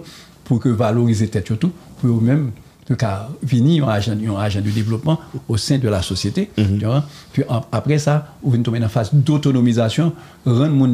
[0.44, 2.52] pour que valoriser tête surtout, pour eux-mêmes
[2.96, 5.20] cas, venir un agent, un agent de développement
[5.50, 6.50] au sein de la société.
[6.56, 7.04] tu vois.
[7.34, 10.14] Puis après ça, vous venez tomber dans la phase d'autonomisation,
[10.46, 10.88] rendre mon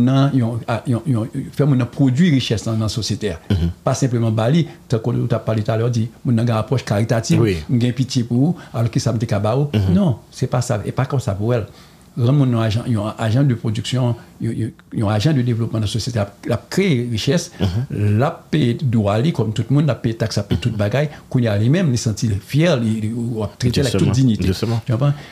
[1.51, 3.33] faire mon nan produire richesse dans la société.
[3.83, 6.83] Pas simplement bali, tant qu'on t'a parlé tout à l'heure, dit, mon a une approche
[6.83, 7.57] caritative, Oui.
[7.69, 9.69] gain pitié pour vous, alors que ça me décabao.
[9.93, 11.65] Non, c'est pas ça, et pas comme ça pour elle.
[12.17, 12.53] lan moun
[12.87, 17.49] yon ajan de produksyon, yon ajan de devlopman nan sosyete, ap kreye riches,
[17.89, 21.47] la pe do ali, kom tout moun, la pe taks, la pe tout bagay, koun
[21.47, 24.45] ya li men, li senti fier, li wap trete lak tout dignite.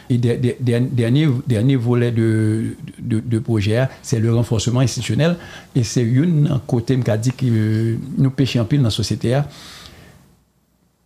[0.09, 5.37] Et dernier volet de proje, c'est le renforcement institutionel,
[5.75, 9.45] et c'est yon kote mka di ki euh, nou peche anpil nan sosyete a,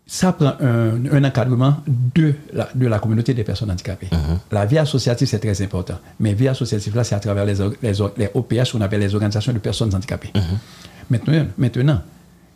[0.07, 4.09] ça prend un, un encadrement de la, de la communauté des personnes handicapées.
[4.51, 5.95] La vie associative, c'est très important.
[6.19, 9.59] Mais vie associative, là, c'est à travers les, les, OPH, qu'on appelle les organisations de
[9.59, 10.31] personnes handicapées.
[11.09, 12.01] Maintenant, maintenant,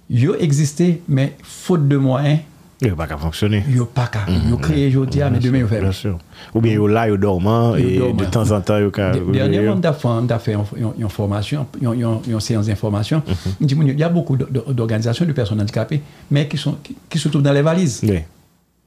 [0.10, 2.40] ils existé, mais faute de moyens,
[2.82, 3.64] Il va pas fonctionner.
[3.68, 4.20] ils n'ont pas qu'à.
[4.30, 6.18] Ils ont créé aujourd'hui, mais demain, ils Bien vont sûr.
[6.54, 8.30] Ou bien, il là, il dormant, Yo et de dormant.
[8.30, 10.54] temps en temps, il Dernièrement, on a fait, on a fait
[10.98, 13.22] une, formation, une, séance d'information.
[13.62, 17.20] On dit, Il y a beaucoup d'organisations de personnes handicapées, mais qui, sont, qui, qui
[17.20, 18.02] se trouvent dans les valises.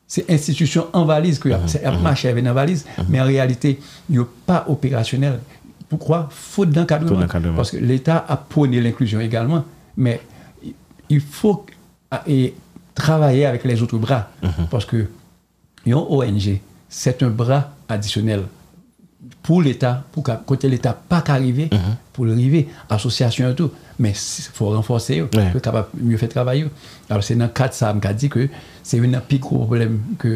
[0.07, 3.79] C'est institution en valise que c'est un marché avec une valise, mais en réalité,
[4.09, 5.41] il n'est pas opérationnel.
[5.89, 7.27] Pourquoi Faute d'encadrement.
[7.55, 9.65] Parce que l'État a prôné l'inclusion également,
[9.99, 10.21] mais
[10.65, 10.73] il-
[11.11, 11.67] il faut
[12.27, 12.55] et
[12.95, 14.31] travailler avec les autres bras.
[14.43, 14.67] Mm -hmm.
[14.71, 15.09] Parce que
[15.87, 18.43] yon ONG, c'est un bras additionnel
[19.43, 21.95] pour l'État, pour côté l'État pas qu'arriver, mm -hmm.
[22.13, 23.71] pour l'arriver, association et tout.
[23.99, 25.61] Mais il faut renforcer, eux, mm -hmm.
[25.61, 26.67] capable mieux faire travailler.
[27.11, 28.43] Alors c'est dans le cadre ça, m'a dit que
[28.83, 30.33] c'est un plus gros problème que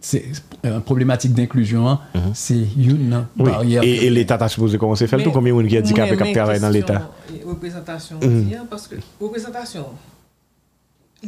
[0.00, 0.24] c'est
[0.64, 2.32] une problématique d'inclusion, hein, mm-hmm.
[2.34, 3.50] c'est une oui.
[3.50, 3.82] barrière.
[3.82, 5.92] Et, et l'État a supposé commencer à faire tout, combien de gens qui a dit
[5.92, 7.10] qu'il travaille dans l'État
[7.46, 8.66] Représentation, mm.
[8.70, 9.86] parce que représentation,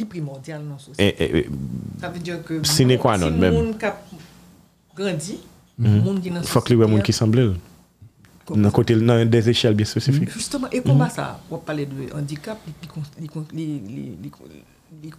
[0.08, 1.02] primordiale dans la société.
[1.22, 1.48] Et- et- et-
[2.00, 3.76] Ça veut dire que Sine qua non, si même?
[3.78, 3.96] qui a
[4.96, 5.38] grandi,
[5.78, 7.54] les gens société, qui semblent
[8.54, 10.30] dans côté dans des échelles bien spécifiques.
[10.30, 12.58] Justement, et comment ça, on va parler de handicap,
[13.54, 13.80] les,
[15.02, 15.10] les-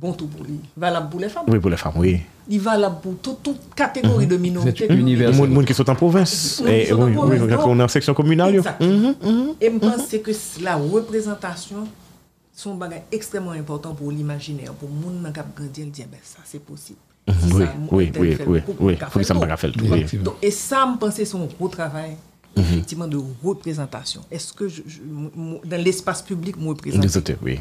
[0.00, 2.20] bon tout pour les, valable pour les femmes, Oui, pour les femmes, oui.
[2.48, 4.86] il valable pour toute, toute catégorie de minorités.
[4.88, 5.48] C'est universel.
[5.48, 6.60] Les gens qui sont en province.
[6.64, 8.54] Oui, Et, qui sont en oui, province, oui, on est en section communale.
[8.56, 9.14] Exactement.
[9.60, 11.86] Et je pense que la représentation
[12.54, 16.18] sont bagage extrêmement important pour l'imaginaire, pour le monde qui a grandi, il dit, ben,
[16.22, 16.98] ça c'est possible.
[17.26, 17.34] Si.
[17.54, 18.60] Oui, ça, oui, oui, fait, oui,
[19.10, 19.40] Faut que ça me
[20.22, 20.34] tout.
[20.42, 22.16] Et ça, me pensais, c'est un gros travail,
[22.56, 22.62] Mhm.
[22.64, 24.20] effectivement, de représentation.
[24.30, 27.02] Est-ce que je, je- mo- dans l'espace public, moi, Des représente
[27.42, 27.60] oui.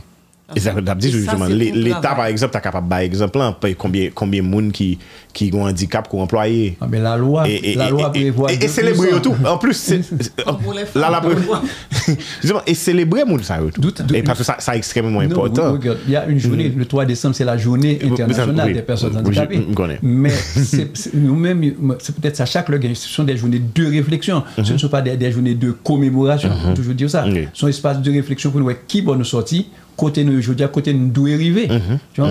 [0.56, 3.39] L'État, par exemple, est capable par exemple,
[3.77, 4.99] combien, combien de monde qui,
[5.34, 6.77] qui ont un handicap qu'on employé.
[6.82, 8.51] Ah, mais la loi, et, la loi prévoit.
[8.51, 9.36] Et, célébrer tout.
[9.45, 9.93] En plus,
[10.95, 11.21] la la
[12.67, 13.93] Et célébrer monde ça tout.
[14.13, 15.79] Et parce que ça, c'est extrêmement non, important.
[16.06, 16.77] il y a une journée, mm.
[16.77, 19.65] le 3 décembre, c'est la journée internationale des personnes handicapées.
[20.01, 20.34] Mais
[21.13, 24.43] nous-mêmes, c'est peut-être ça chaque ce sont des journées de réflexion.
[24.56, 24.77] Ce ne mm-hmm.
[24.77, 26.73] sont pas des, journées de commémoration, mm-hmm.
[26.73, 27.25] toujours dire ça.
[27.53, 29.63] Ce sont espaces de réflexion pour nous qui vont nous sortir.
[29.95, 31.67] Côté nous, je veux dire, côté nous d'où arriver.
[32.13, 32.29] Tu vois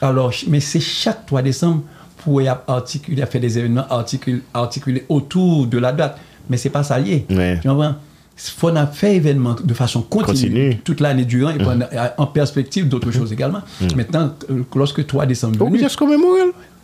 [0.00, 1.82] Alors, ch- mais c'est chaque 3 décembre
[2.18, 6.18] pour y articuler, faire des événements articulés, articulés autour de la date.
[6.48, 7.24] Mais c'est pas ça lié.
[7.60, 7.96] Tu vois
[8.36, 10.76] faut n'a fait événement de façon continue, continue.
[10.78, 11.64] toute l'année durant et mm.
[11.64, 13.12] pendant, euh, en perspective d'autres mm.
[13.12, 13.62] choses également.
[13.80, 13.86] Mm.
[13.96, 15.78] Maintenant, euh, lorsque 3 décembre oh, venu,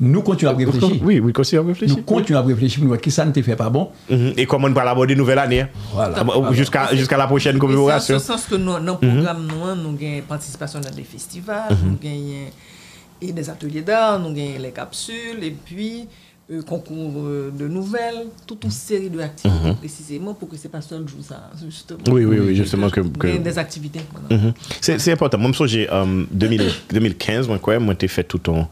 [0.01, 0.97] nous continuons à réfléchir.
[1.03, 1.97] Oui, oui, continuons à réfléchir.
[1.97, 3.91] Nous continuons à réfléchir, nous voyons qui ça ne te fait pas bon.
[4.11, 4.35] Mm-hmm.
[4.37, 5.67] Et comment on parle aborder nouvelle année.
[5.99, 6.53] Ah, voilà.
[6.53, 8.19] Jusqu'à jusqu'à la prochaine commémoration.
[8.19, 9.15] C'est sens que nous, dans le mm-hmm.
[9.15, 11.87] programme, nous, nous gagnons participation dans des festivals, mm-hmm.
[11.87, 16.07] nous gagnons des ateliers d'art, nous gagnons les capsules, et puis...
[16.51, 20.81] euh, concours euh, de nouvelles, toute une série d'activités précisément pour que ce n'est pas
[20.81, 22.01] seul jour, ça, justement.
[22.11, 24.01] Oui, oui, oui, justement que- des activités.
[24.31, 24.53] Mhm.
[24.81, 25.39] C'est important.
[25.39, 28.69] Moi, je me souviens, euh, 2000 2015, moi, quoi, moi, j'ai fait tout un.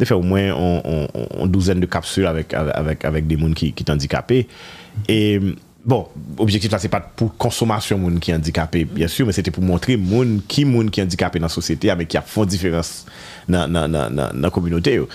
[0.00, 0.54] J'ai fait au moins
[1.40, 4.46] une douzaine de capsules avec, avec, avec des gens qui, qui sont handicapés.
[5.08, 5.40] Et
[5.84, 9.50] bon, objectif là, c'est pas pour consommation moun qui est handicapé, bien sûr, mais c'était
[9.50, 9.98] pour montrer
[10.46, 13.06] qui moun qui est handicapé dans la société, mais qui a font différence
[13.50, 15.08] nan, nan, nan, nan kominote yo.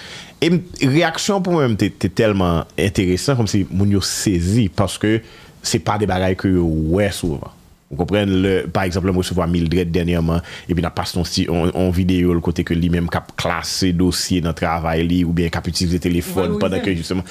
[0.44, 5.20] E reaksyon pou mwen te, te telman enteresan kom si moun yo sezi paske
[5.64, 7.54] se pa de bagay ke yo wè souvan.
[7.94, 8.32] Ou kompren,
[8.74, 12.66] par exemple, mwen souvan Mildred denyaman, epi nan pas ton si, on videyo l kote
[12.66, 16.82] ke li menm kap klasè dosye nan travay li ou bien kap utilize telefon padan
[16.84, 17.28] ke justement.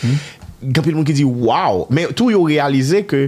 [0.62, 1.88] Gampil moun ki di, waw!
[1.90, 3.26] Men tou yo realize ke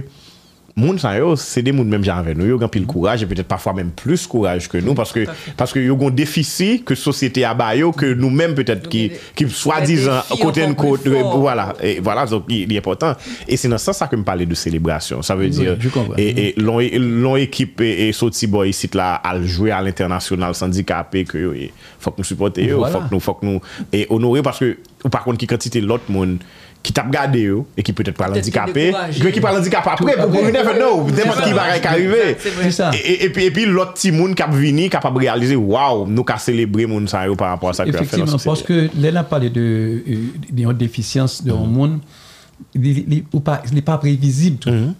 [0.75, 3.27] moun sa yo, se de moun menm jan ven nou, yo gan pil kouraj, e
[3.29, 5.23] petet pafwa menm plus kouraj ke nou, paske,
[5.55, 9.05] paske yo gon defisi ke sosyete aba yo, ke nou menm petet ki,
[9.39, 13.15] ki swa dizan, kote n kote, voilà, et voilà, donc, il, il est important,
[13.47, 16.49] et c'est dans ça ça que me parler de célébration, ça veut dire, oui, et,
[16.49, 21.37] et l'on équipe et, et soti boy ici là, à jouer à l'international, handicapé, que
[21.37, 21.53] yo,
[21.99, 22.99] faut que nous supporter yo, voilà.
[22.99, 23.61] faut que nous, faut que nous,
[23.93, 26.39] et honorer, parce que, ou par contre, qui quantité l'autre monde,
[26.85, 28.85] ki tap gade yo, e ki pwetet pral handikapè,
[29.17, 32.25] gwe ki pral handikapè apre, pou you never know, deman ki barè k'arive.
[32.95, 37.09] E pi lot ti moun kap vini, kap ap realize, waw, nou ka celebre moun
[37.11, 38.35] san yo par rapport sa ki a fè la sosye.
[38.35, 40.03] Efectivement, parce que lè la pale de
[40.61, 41.97] yon déficience de yon moun,
[42.75, 44.71] li pa prévisible tout.
[44.71, 44.93] Mhm.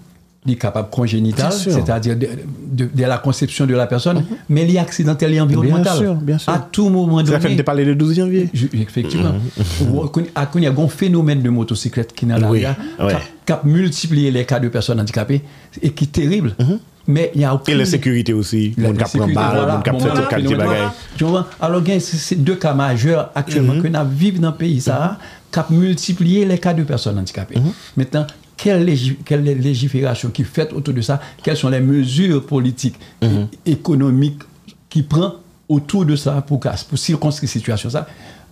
[0.52, 2.28] est capable congénital, c'est-à-dire de,
[2.72, 4.38] de, de, la conception de la personne, mm -hmm.
[4.50, 5.98] mais les accidentel et environnemental.
[5.98, 6.54] Bien sûr, bien sûr.
[6.54, 7.32] À tout moment donné.
[7.32, 8.50] Ça fait de parler le 12 janvier.
[8.54, 9.34] Je, effectivement.
[9.34, 10.16] Mhm.
[10.56, 12.66] Il y a un phénomène de motocyclette qui n'a oui.
[13.00, 13.16] ouais.
[13.46, 15.42] qui a multiplié les cas de personnes handicapées
[15.82, 16.52] et qui est terrible.
[16.60, 16.80] Mm -hmm.
[17.08, 17.76] Mais il y a aucune...
[17.76, 18.74] Et la sécurité aussi.
[18.78, 20.88] La, on capte voilà, bon, voilà, on capte tout qualité bagaille.
[21.62, 23.84] Alors, c'est deux cas majeurs actuellement mm -hmm.
[23.84, 25.18] que nous vivons dans le pays, ça, mhm.
[25.52, 27.60] qui a multiplié les cas de personnes handicapées.
[27.60, 27.72] Mhm.
[27.98, 28.26] Maintenant,
[28.58, 32.96] quelle, légif quelle légifération qui est faite autour de ça, quelles sont les mesures politiques,
[33.22, 33.48] mm -hmm.
[33.66, 34.44] et économiques
[34.90, 35.34] qui prend
[35.68, 38.08] autour de ça pour, pour circonscrire cette situation ça,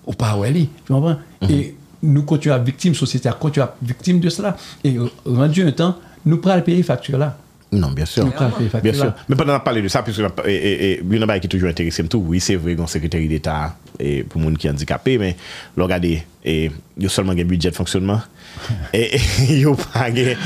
[0.05, 1.17] ou pas où elle est, tu comprends?
[1.41, 1.51] Mm -hmm.
[1.51, 4.93] Et nous continuons à victime, société à continuer à victime de cela, et
[5.25, 7.37] rendu un temps, nous prenons le payer facture là.
[7.71, 8.25] Non, bien sûr.
[8.83, 9.13] Bien sûr.
[9.27, 12.39] Mais pendant qu'on parler de ça, puisque une bail qui est toujours intéressée, tout, oui,
[12.39, 13.75] c'est vrai qu'on secrétaire d'État
[14.29, 15.35] pour les gens qui sont handicapés, mais
[15.75, 18.21] regardez, il y a seulement un budget de fonctionnement.
[18.93, 20.37] E, e yo page.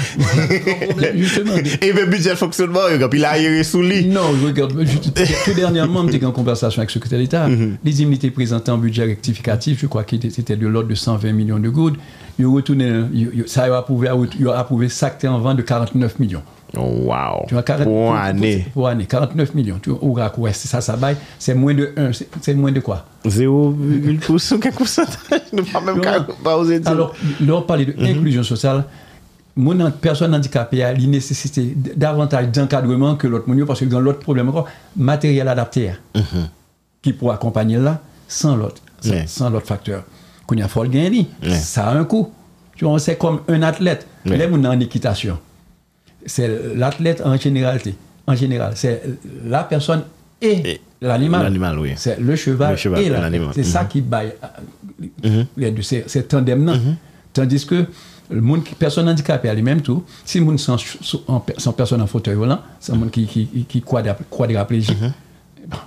[1.82, 4.06] E be budget foksyonman Yo kapi la yere sou li.
[4.08, 8.14] Non, tout dernièrement Mte gen konversasyon ak sekretary l'Etat Li zim mm-hmm.
[8.16, 11.34] li te prezante an budget rektifikatif Je kwa ki te te de l'ordre de 120
[11.38, 11.98] milyon de goud
[12.40, 17.46] Yo retoune Sa yo apouve Yo apouve sakte an van de 49 milyon Oh, wow.
[17.48, 18.66] Tu vois, 40, pour année.
[18.74, 19.80] Pour année, 49 millions.
[19.82, 21.16] Tu vois, ouais, c'est ça, ça baille.
[21.40, 26.02] C'est moins de 1, c'est moins de quoi 0,1%, quel pourcentage Ne pas même
[26.44, 26.92] pas oser dire.
[26.92, 28.36] Alors, là, on parlait d'inclusion mm-hmm.
[28.36, 28.44] mm -hmm.
[28.44, 28.84] sociale.
[29.56, 34.20] Mon personne handicapée a les nécessités davantage d'encadrement que l'autre monde, parce que dans l'autre
[34.20, 36.48] problème encore, matériel adapté, mm -hmm.
[37.02, 39.28] qui pourrait accompagner là, sans l'autre, sans, yeah.
[39.28, 40.04] sans l'autre facteur.
[40.46, 41.56] Qu'on y a fort gagné, yeah.
[41.56, 42.28] ça a un coût.
[42.76, 44.06] Tu vois, c'est comme un athlète.
[44.26, 44.38] Yeah.
[44.38, 45.38] Là, on est en équitation.
[46.28, 47.96] C'est l'athlète en généralité.
[48.28, 49.02] En général, c'est
[49.46, 50.04] la personne
[50.42, 51.80] et, Et l'animal.
[51.80, 51.94] oui.
[51.96, 53.50] C'est le cheval, Le cheval et l'animal.
[53.56, 54.34] C'est ça qui baille
[55.26, 56.74] euh, les deux, c'est tandem là.
[57.34, 57.86] Tandis que
[58.30, 62.08] le monde qui personne handicapée à lui-même tout, si le monde sans, sans, personne en
[62.08, 63.94] fauteuil volant, c'est un monde qui qui qui eh
[65.68, 65.80] ben,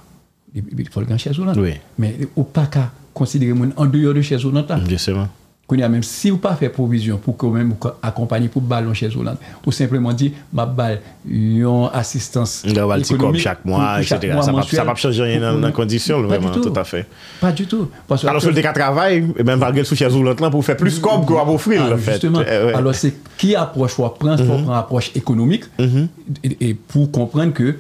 [0.54, 1.56] il il faut le gagner chaise roulante.
[1.58, 1.74] Oui.
[1.98, 4.72] Mais au pas qu'à considérer monde en dehors de chaise roulante.
[4.88, 5.28] Justement.
[5.70, 9.08] Kounia même si vous pas fait provision pour que vous même accompagner pour ballon chez
[9.16, 14.18] Hollande ou simplement dit ma balle une assistance économique chaque mois etc.
[14.20, 17.06] Chaque mois ça mensuel, va pas changer rien dans condition vraiment tout, tout, à fait.
[17.40, 17.88] Pas du tout.
[18.08, 20.98] Parce alors sur le cas travail eh même malgré sous chez Hollande pour faire plus
[20.98, 21.00] mm-hmm.
[21.02, 22.12] comme qu'on va offrir ah, en fait.
[22.14, 22.40] Justement.
[22.40, 22.74] Eh, ouais.
[22.74, 24.78] Alors c'est qui approche ou prend mm -hmm.
[24.82, 26.06] approche économique mm -hmm.
[26.46, 27.76] et, et, pour comprendre que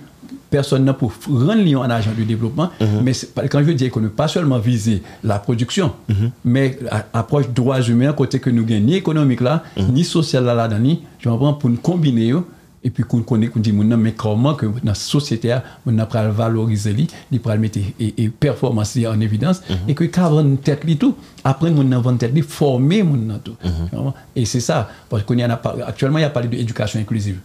[0.50, 2.70] personne n'a pour rendre Lyon un agent du développement.
[2.80, 3.02] Mm -hmm.
[3.04, 6.30] Mais quand je dis qu'on ne pas seulement viser la production, mm -hmm.
[6.44, 6.78] mais
[7.12, 9.92] approche droits humains, côté que nous gagnons ni économique là, mm -hmm.
[9.92, 12.34] ni social là, là, ni, je prends pour nous combiner.
[12.82, 15.54] Et puis, qu'on connaît, qu'on dit, mais comment que dans la société,
[15.86, 16.96] on a valoriser,
[17.30, 19.76] on a mettre et, et performance en évidence, mhm.
[19.88, 23.56] et que quand on tête tout, après, on a tête former mon tout.
[23.62, 24.12] Mhm.
[24.34, 27.38] Et c'est ça, parce qu'on actuellement, il y a parlé d'éducation inclusive.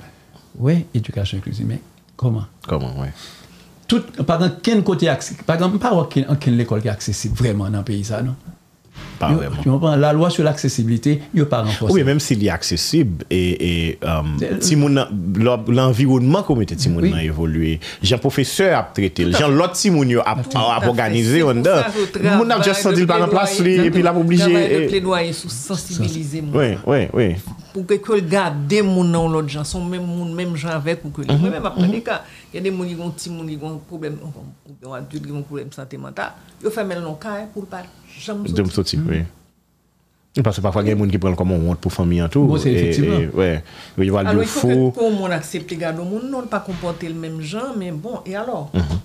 [0.58, 1.82] Oui, éducation inclusive, mais
[2.16, 2.48] Koman?
[2.68, 3.08] Koman, wè.
[3.08, 3.14] Ouais.
[3.88, 7.36] Tout, par exemple, ken kote aksesib, par exemple, par wak ken, ken l'ekol ki aksesib
[7.38, 8.34] vreman nan peyi sa, non?
[9.20, 9.62] Pas yo, vraiment.
[9.62, 9.96] Tu comprends?
[9.96, 11.94] La loi sur l'accessibilité, il n'y a pas renforcé.
[11.94, 14.38] Oui, même s'il est accessible, et, et um,
[15.68, 17.14] l'environnement comme était Timoun oui.
[17.14, 21.86] a évolué, Jean professeur a traité, Jean l'autre Timoun a organisé, on a
[22.42, 24.44] on a juste senti le par en place, et puis l'a obligé.
[24.44, 26.44] Travail de plaidoyer sous sensibiliser.
[26.54, 27.36] Oui, oui, oui.
[27.76, 31.12] pou ke kol gade moun nan lot jan, son men moun, men jan vek ou
[31.12, 31.28] ke li.
[31.28, 31.60] Mwen mm -hmm.
[31.60, 32.22] men ap nan de ka,
[32.54, 34.20] yade moun li gon ti, moun li gon problem,
[34.82, 36.32] yon adult li gon problem sante mental,
[36.64, 37.84] yo femel non ka, eh, pou par
[38.26, 38.56] jam soti.
[38.56, 39.26] Jam soti, oui.
[40.44, 42.22] Parce que parfois, il y a des gens qui prennent comme on honte pour famille
[42.22, 42.44] en tout.
[42.44, 43.20] Bon, c'est effectivement.
[43.20, 43.64] Et, ouais.
[43.98, 44.92] Ils vont alors, il faut faux.
[44.92, 45.94] que tout le monde accepte les gars.
[45.94, 49.00] Le monde non, n'a pas comporté le même genre, mais bon, et alors mm -hmm.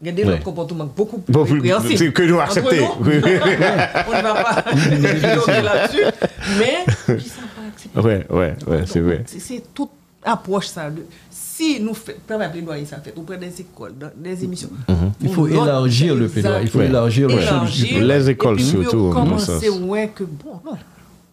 [0.00, 0.40] Il y a des ouais.
[0.40, 2.12] comportements beaucoup plus bon, compréhensibles.
[2.12, 2.80] Que nous accepter.
[2.80, 4.64] Nous, on ne va pas
[5.62, 6.04] là-dessus.
[6.58, 7.40] Mais qui sont
[7.74, 9.22] pas accepter Ouais, ouais, ouais, c'est vrai.
[9.26, 9.90] C'est c'est toute
[10.24, 10.88] approche ça.
[10.90, 14.70] de- si nous faisons, plaidoyer, ça fait auprès des écoles, dans des émissions.
[15.20, 16.62] Il faut élargir le plaidoyer.
[16.62, 16.86] Il faut Ouais.
[16.86, 18.02] élargir du Élargir.
[18.04, 20.76] Les écoles et puis, surtout, commencer, ouais, que bon, non.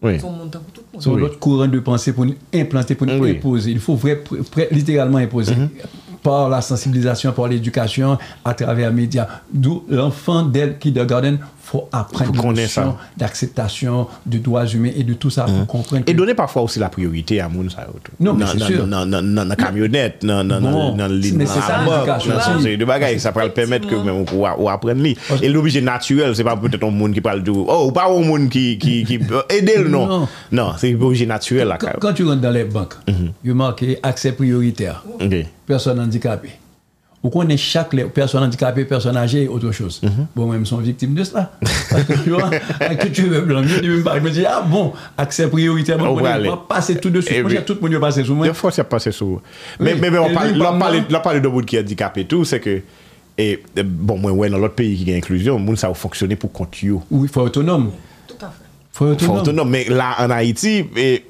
[0.04, 0.18] Oui.
[0.20, 1.02] Son montant pour tout le monde.
[1.02, 1.20] sur Oui.
[1.20, 3.30] l'autre courant de pensée pour nous implanter, pour nous Oui.
[3.36, 3.70] imposer.
[3.70, 4.20] Il faut vrai,
[4.72, 5.54] littéralement imposer.
[6.24, 9.26] Par la sensibilisation, par l'éducation, à travers les médias.
[9.52, 15.30] D'où l'enfant dès kindergarten, faut apprendre faut notion d'acceptation de droits humains et de tout
[15.30, 15.66] ça pour mmh.
[15.66, 16.02] comprendre.
[16.06, 17.86] Et donner parfois aussi la priorité à moun ça.
[18.20, 18.86] Non, mais c'est sûr.
[18.86, 19.54] Dans la non.
[19.54, 23.20] camionnette, dans bon, la ligne, dans la c'est de bagaille.
[23.20, 25.16] Ça peut permettre que même ou apprendre li.
[25.40, 27.50] Et l'objet naturel, c'est pas peut-être un monde qui parle du...
[27.50, 28.78] Oh, ou pas un monde qui...
[28.78, 30.28] qui, qui aider, non.
[30.50, 31.76] Non, c'est l'objet naturel.
[32.00, 33.32] Quand, tu rentres dans les banques, mhm.
[33.44, 35.04] il y a marqué accès prioritaire.
[35.66, 36.50] Personne handicapée.
[37.22, 40.00] Ou konen chak le person handikapé, person âgé, autre chose.
[40.02, 40.26] Mm -hmm.
[40.34, 41.52] Bon, mwen mson viktim de cela.
[41.90, 45.98] Parce que tu vois, que tu veux blanc, je me dis, ah bon, accès prioritaire,
[45.98, 47.36] bon, mwen mwen passe tout de suite.
[47.38, 47.52] Eh, oui.
[47.54, 48.48] Moi, tout mwen mwen passe sous moi.
[48.48, 49.40] De fois, c'est passe sous.
[49.78, 50.00] Mais, oui.
[50.00, 52.58] mais, mais, on parle, là, parle, là, parle de monde qui est handicapé tout, c'est
[52.58, 52.82] que,
[53.38, 56.50] et, bon, mwen, ouais, dans l'autre pays qui a inclusion, moun, ça va fonctionner pour
[56.50, 57.02] compte you.
[57.08, 57.92] Oui, il faut autonome.
[58.92, 59.70] Foy autonome.
[59.72, 60.82] Men la an Haiti,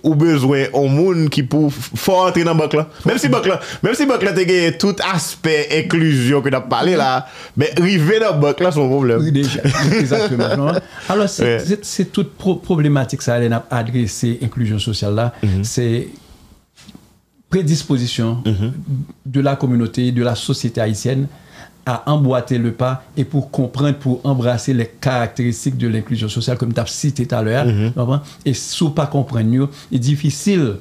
[0.02, 2.86] ou bezwen ou moun ki pou forte nan bok la.
[3.06, 6.66] Mem si bok la, mem si bok la te gen tout aspect inklusyon ke nap
[6.72, 7.10] pale la,
[7.58, 9.22] men rive nan bok la son problem.
[9.22, 9.62] Oui, deja.
[10.00, 10.56] Exactement.
[10.58, 10.72] Non?
[11.08, 12.26] Alors, c'est tout
[12.66, 15.30] problématique sa alen ap adrese inklusyon sosyal la.
[15.44, 15.62] Mhm.
[15.62, 16.08] C'est
[17.52, 18.72] prédisposition mhm.
[19.26, 21.28] de la communauté, de la société haïtienne
[21.84, 26.72] à emboîter le pas et pour comprendre, pour embrasser les caractéristiques de l'inclusion sociale, comme
[26.72, 27.66] tu as cité tout à l'heure.
[27.66, 28.20] Mm-hmm.
[28.44, 30.76] Et si pas comprendre, c'est difficile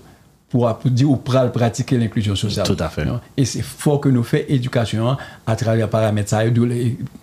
[0.50, 2.66] pour, pour dire ou pral pratiquer l'inclusion sociale.
[2.68, 3.06] Tout à fait.
[3.06, 3.20] Non?
[3.38, 6.36] Et c'est fort que nous fait éducation à travers paramètres.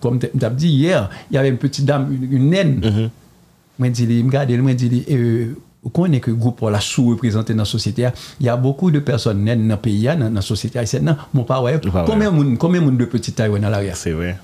[0.01, 2.75] Comme tu as dit hier, il y avait une petite dame, une, une naine.
[2.77, 3.09] Mm -hmm.
[3.79, 6.57] Mwen di li, mwen gade, mwen di li, e, euh, Vous connaissez que le groupe
[6.57, 8.07] pour la sous-représenté dans la société.
[8.39, 11.15] Il y a beaucoup de personnes dans le pays, dans la société haïtienne.
[11.33, 11.79] Mon pas ouais.
[12.05, 12.31] Combien
[12.81, 14.37] de de petites tailles dans l'arrière C'est vrai.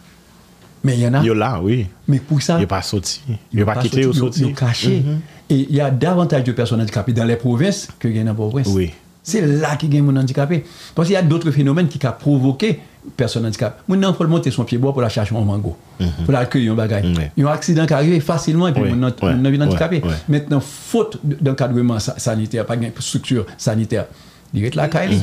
[0.83, 1.21] Mais il y en a.
[1.21, 1.87] Il y a là, oui.
[2.07, 2.55] Mais pour ça.
[2.57, 3.21] Il n'est pas sorti.
[3.51, 4.41] Il n'est pas quitté ou sorti.
[4.41, 4.99] Il est caché.
[4.99, 5.17] Mm-hmm.
[5.49, 8.67] Et il y a davantage de personnes handicapées dans les provinces que dans les provinces.
[8.67, 8.91] Oui.
[9.25, 10.63] C'est là qu'il y a mon handicapé.
[10.93, 12.79] Parce qu'il y a d'autres phénomènes qui ont provoqué
[13.17, 13.81] personne handicapée.
[13.87, 16.23] Mon enfant faut monter son pied bois pour la chercher un mango, mm -hmm.
[16.25, 17.05] pour la cueillir un bagage.
[17.05, 17.29] Mm -hmm.
[17.37, 19.97] Il y a un accident qui arrive facilement et puis oui, mon enfant ouais, handicapé.
[19.97, 20.33] Ouais, ouais.
[20.33, 20.61] Maintenant,
[20.91, 24.05] faute d'encadrement sanitaire, pas de structure sanitaire,
[24.53, 24.89] il y a la mm-hmm.
[24.89, 25.19] caille.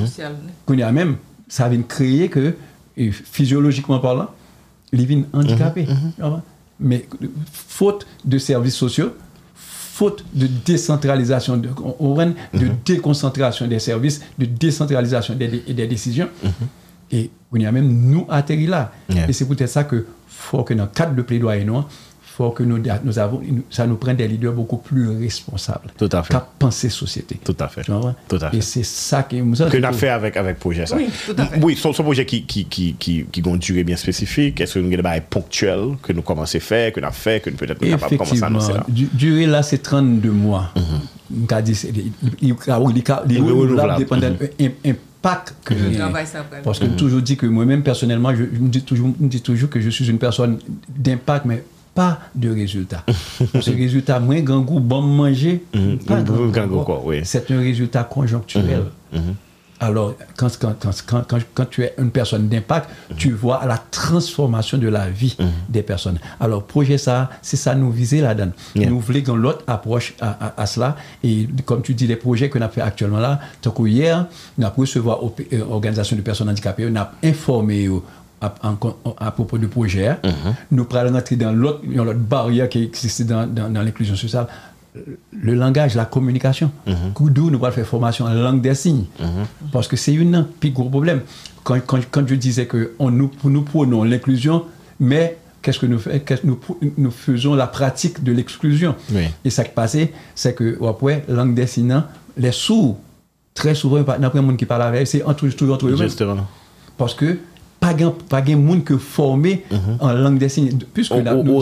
[0.66, 1.12] Qu'on y a même,
[1.56, 2.44] ça vient créer que,
[3.36, 4.30] physiologiquement parlant,
[4.92, 5.82] il vient handicapé.
[5.86, 6.40] Mm -hmm.
[6.88, 7.00] Mais
[7.78, 9.10] faute de services sociaux,
[10.02, 11.68] faute de décentralisation, de,
[12.00, 12.70] on, de mm -hmm.
[12.84, 15.48] déconcentration des services, de décentralisation des,
[15.78, 16.28] des décisions.
[16.42, 16.68] Mm -hmm.
[17.16, 18.82] Et on y a même nous atterri là.
[19.08, 19.28] Yeah.
[19.28, 21.84] Et c'est peut-être ça que faut que dans le cadre de plaidoyer, non,
[22.36, 25.90] faut que nous, nous avons, ça nous prenne des leaders beaucoup plus responsables.
[25.98, 26.32] Tout à fait.
[26.32, 27.38] Qu'à penser société.
[27.44, 27.82] Tout à fait.
[27.82, 28.14] Tu vois?
[28.28, 28.56] Tout à fait.
[28.56, 30.96] Et c'est ça qui que nous avons pour- fait avec avec projet ça.
[30.96, 31.60] Oui, tout à fait.
[31.62, 34.74] Oui, son, son projet qui qui qui qui qui a une durée bien spécifique, est-ce
[34.74, 37.50] que nous avons des ponctuels que nous commençons à faire, que nous avons fait, que
[37.50, 38.84] nous peut-être nous de commencer à annoncer là.
[38.88, 40.70] du- durée là, c'est 32 mois.
[40.76, 42.54] On a dit, il- il- il- il- il-
[42.96, 43.98] il- Il est renouvelable.
[43.98, 46.12] dépendant de l'impact que prend.
[46.64, 49.28] Parce que je toujours dit que moi-même, personnellement, je, je me, dis toujours, je me
[49.30, 50.58] dis toujours que je suis une personne
[50.88, 51.62] d'impact, mais
[51.94, 53.04] pas de résultat.
[53.60, 56.24] Ce résultat, moi, grand goût, bon manger, pas Mhm.
[56.24, 56.84] grand Grand goût.
[57.04, 57.18] oui.
[57.18, 57.24] Mhm.
[57.24, 58.84] c'est un résultat conjoncturel.
[59.80, 63.78] Alors, quand, quand, quand, quand, quand, quand tu es une personne d'impact, tu vois la
[63.90, 65.36] transformation de la vie
[65.68, 66.20] des personnes.
[66.38, 68.52] Alors, projet ça, c'est ça nous viser là-dedans.
[68.76, 68.88] Yeah.
[68.90, 70.94] Nous voulons l'autre approche à, à, à cela.
[71.24, 74.26] Et comme tu dis, les projets nous avons fait actuellement là, tant que hier,
[74.56, 75.18] nous avons recevoir
[75.50, 78.02] l'organisation de personnes handicapées, nous avons informé eux
[78.42, 80.16] à, propos du projet.
[80.70, 84.46] Nous allons rentrer dans l'autre barrière qui existe dans, dans, dans l'inclusion sociale.
[85.32, 86.70] Le langage, la communication.
[87.18, 89.04] D'où nous allons faire formation en langue des signes.
[89.72, 91.22] Parce que c'est une plus gros problème.
[91.64, 94.64] Quand, quand, quand je disais que on, nous, nous prenons l'inclusion,
[94.98, 96.58] mais qu'est-ce que nous que nous,
[96.98, 98.96] nous faisons la pratique de l'exclusion?
[99.12, 99.26] Oui.
[99.44, 102.98] Et ça qui passait, c'est que après, langue des signes, hein, les sourds,
[103.54, 105.96] très souvent, il n'y a pas de monde qui parle avec, c'est entre, entre.
[105.96, 106.46] Justement.
[106.98, 107.38] Parce que
[107.82, 109.96] pa gen moun ke formé mm -hmm.
[110.06, 110.70] an lang desen.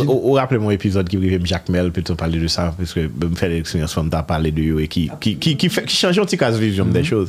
[0.06, 3.34] Ou rappele moun epizod ki brive Jack Mel, pe te pale de sa, pe m
[3.34, 6.58] fè l'eksperyans fèm ta pale de yo, e ki, ki, ki, ki chanjou ti kase
[6.60, 6.94] vizyon mm -hmm.
[6.94, 7.28] de chouz.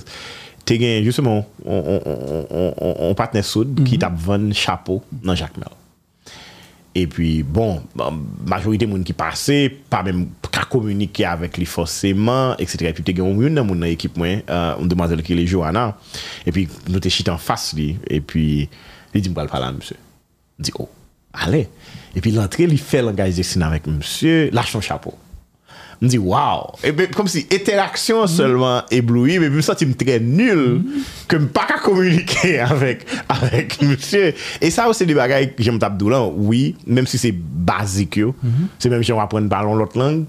[0.66, 2.46] Te gen, justement, on, on,
[2.78, 3.90] on, on patne soud mm -hmm.
[3.90, 5.81] ki tap ven chapo nan Jack Mel.
[6.94, 7.82] Et puis, bon,
[8.46, 9.56] majorité moun ki pase,
[9.92, 12.90] pa mèm ka komunike avèk li fosèman, etc.
[12.90, 15.38] Et puis, te gen moun moun nan moun nan ekip mwen, moun euh, demazèl ki
[15.40, 15.96] le Johanna.
[16.46, 17.94] Et puis, nou te chit an fas li.
[18.12, 18.68] Et puis,
[19.16, 19.96] li di mbal palan, msè.
[20.60, 20.90] Di, oh,
[21.32, 21.70] ale.
[22.14, 25.16] Et puis, l'entrée li fè langaj desin avèk msè, lâche son chapeau.
[26.02, 29.78] me dis waouh eh et bien, comme si interaction seulement ébloui, mais je me sens
[29.78, 30.82] très nul
[31.28, 34.34] que je pas qu'à communiquer avec avec monsieur.
[34.60, 38.20] Et ça aussi des bagages que j'aime tabdoulan oui même si c'est basique
[38.80, 40.26] c'est même si on va prendre parler l'autre langue.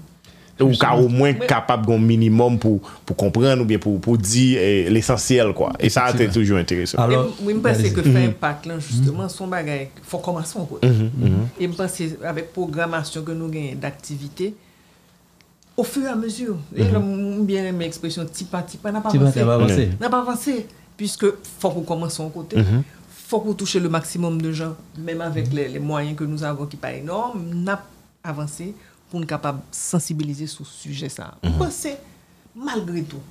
[0.59, 4.59] Ou car au moins capable d'un minimum pour pour comprendre ou bien pour pour dire
[4.61, 5.73] eh, l'essentiel quoi.
[5.79, 6.99] Et ça c'est toujours intéressant.
[6.99, 8.29] Alors oui me pense que faire mhm.
[8.29, 11.47] impact là justement son bagage faut commencer mhm, mhm.
[11.59, 14.53] et me pense avec programmation que nous gagnons d'activité
[15.75, 18.47] au fur et à mesure, et là, moi, bien aimé l'expression à petit,
[18.83, 19.89] n'a pas avancé.
[19.99, 21.25] N'a pas avancé, puisque
[21.59, 22.57] faut qu'on commence en côté.
[23.09, 26.67] faut qu'on touche le maximum de gens, même avec les, les moyens que nous avons
[26.67, 27.83] qui pas énormes, n'a
[28.23, 28.75] avancé
[29.09, 31.35] pour nous capable de sensibiliser sur ce sujet ça.
[31.43, 31.89] Je pense que
[32.55, 33.21] malgré tout,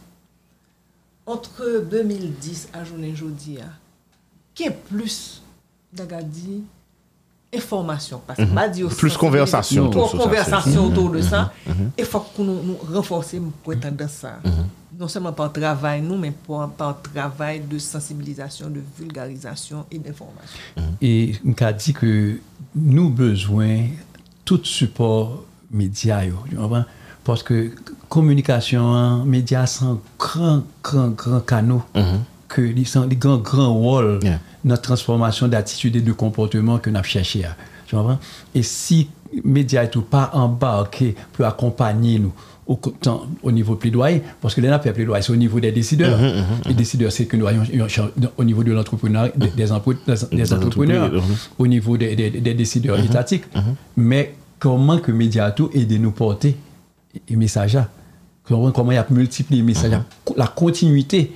[1.27, 3.59] entre 2010 à journée aujourd'hui,
[4.55, 5.43] qui est plus
[5.93, 6.63] d'agadi
[7.55, 11.53] information parce que pas dire Plus conversation autour de ça, conversation autour de ça
[11.99, 14.41] et faut que nous, nous renforcer pour tendance ça.
[14.99, 20.59] Non seulement par travail nous mais par, par travail de sensibilisation de vulgarisation et d'information.
[21.01, 22.39] Et on a dit que
[22.75, 23.87] nous besoin
[24.45, 26.23] tout support média?
[27.25, 27.71] Parce que
[28.09, 31.83] communication, hein, médias sont grand, grand, grand canaux
[32.53, 32.61] que
[33.07, 34.39] des grands, grands rôles Yeah.
[34.65, 37.43] notre transformation d'attitude et de comportement que nous avons cherché.
[37.87, 38.19] Tu comprends?
[38.55, 42.33] Et si les médias et tout pas embarqués pour accompagner nous
[42.67, 46.19] au, tant- au niveau plaidoyer, parce que les fait plaidoyer, c'est au niveau des décideurs.
[46.67, 47.89] Les décideurs, c'est que nous ayons
[48.37, 51.11] au niveau de l'entrepreneur, des, des empre- des- des entrepreneurs,
[51.59, 52.15] au niveau des,
[52.55, 53.45] décideurs étatiques.
[53.97, 56.57] Mais comment que les médias tout aident nous porter
[57.29, 57.89] les messages là?
[58.45, 60.05] Comment, il y a multiplié les messages là?
[60.37, 61.33] La continuité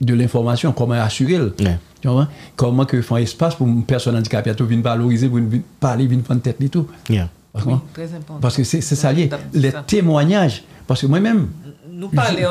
[0.00, 1.78] de l'information, comment assurer le- Ouais.
[2.00, 2.28] tu vois?
[2.56, 6.22] Comment que font espace pour une personne handicapée à venir valoriser, pour venir parler, venir
[6.24, 6.86] prendre tête et tout.
[7.08, 7.28] Yeah.
[7.52, 8.40] Parce, Oui, que- très important.
[8.40, 9.28] parce que c'est ça lié.
[9.52, 9.82] Les ça.
[9.86, 10.62] témoignages.
[10.86, 11.48] Parce que moi-même,
[11.90, 12.46] Nous parler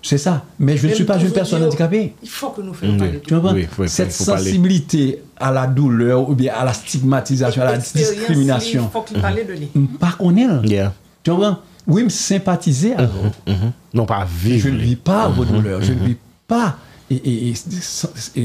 [0.00, 0.44] c'est ça.
[0.60, 2.14] Mais je ne suis pas une personne handicapée.
[2.22, 3.52] Il faut que nous fassions parler Tu comprends?
[3.52, 4.44] Oui, Cette faut parler.
[4.44, 9.20] sensibilité à la douleur ou bien à la stigmatisation, à la discrimination, Il faut qu'il
[9.20, 9.66] parle de lui.
[9.98, 10.68] pas qu'on est.
[10.68, 10.92] Yeah.
[11.24, 11.58] Tu comprends?
[11.88, 13.52] Oui, me sympathiser vous.
[13.52, 13.72] Mhm.
[13.94, 14.62] Non pas vivre.
[14.62, 15.82] Je ne vis pas vos douleurs.
[15.82, 16.16] Je ne vis
[16.48, 16.78] pas
[17.10, 17.54] et, et, et,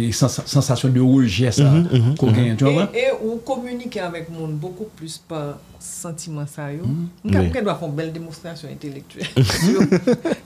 [0.07, 1.73] et sens- sensation de rejet ça
[2.19, 2.55] qu'on gagne.
[2.55, 2.89] Tu vois?
[2.93, 6.87] Et, et ou communiquer avec le monde beaucoup plus par sentimen sa yo.
[6.87, 7.09] Hmm?
[7.23, 9.27] Mwen ka mwen do a fon bel demonstrasyon intelektuel.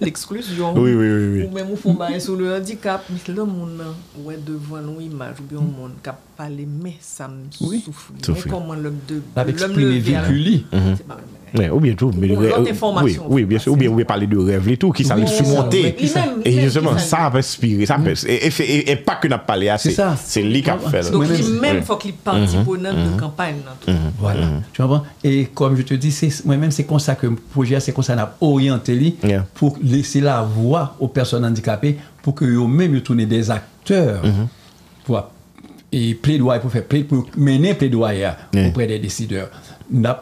[0.01, 0.75] L'eksklusyon.
[0.87, 3.07] Oui, oui, oui, ou mwen mwen fon baye sou le handicap.
[3.13, 6.97] Mis lè moun nan, wè devan nou imaj ou bi yon moun kap pale mè
[7.03, 8.21] sa msoufri.
[8.27, 9.21] Mè koman lòm de...
[9.37, 10.59] Lòm eksprime vikuli.
[10.71, 11.37] C'est pas mè.
[11.55, 12.71] Ouais, ou bien tout, mais euh, oui,
[13.01, 15.27] oui, oui, bien sûr, ou bien, ou bien parler de rêve et tout, qui s'arrive
[15.27, 15.95] surmonter.
[16.43, 19.69] Et justement, ça va inspirer, ça peut, et, et, et, pas que n'a pas parlé
[19.69, 19.95] assez.
[20.23, 21.09] C'est lui qui a fait.
[21.11, 21.25] Donc,
[21.61, 22.17] même, faut qu'il mhm.
[22.17, 22.69] participe mm -hmm.
[22.69, 23.05] aux mm -hmm.
[23.05, 23.19] de mhm.
[23.19, 23.55] campagne.
[23.87, 23.95] Mhm.
[24.19, 24.47] Voilà.
[24.73, 25.03] Tu comprends?
[25.29, 26.15] Et comme je te dis,
[26.45, 29.45] moi-même, c'est comme ça que le projet, c'est comme ça qu'on a orienté lui, Yeah.
[29.55, 34.21] pour laisser la voix aux personnes handicapées pour que eux-mêmes ils tournent des acteurs
[35.03, 35.29] pour
[35.91, 38.69] et plaidoyer pour faire pour mener plaidoyer Yeah.
[38.69, 39.49] auprès des décideurs,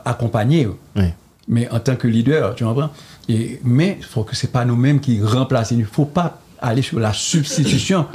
[0.06, 0.68] accompagner.
[0.96, 1.14] Ouais.
[1.48, 2.90] Mais en tant que leader, tu comprends?
[3.30, 5.72] Et, mais il faut que ce n'est pas nous-mêmes qui remplacent.
[5.72, 8.08] Il ne faut pas aller sur la substitution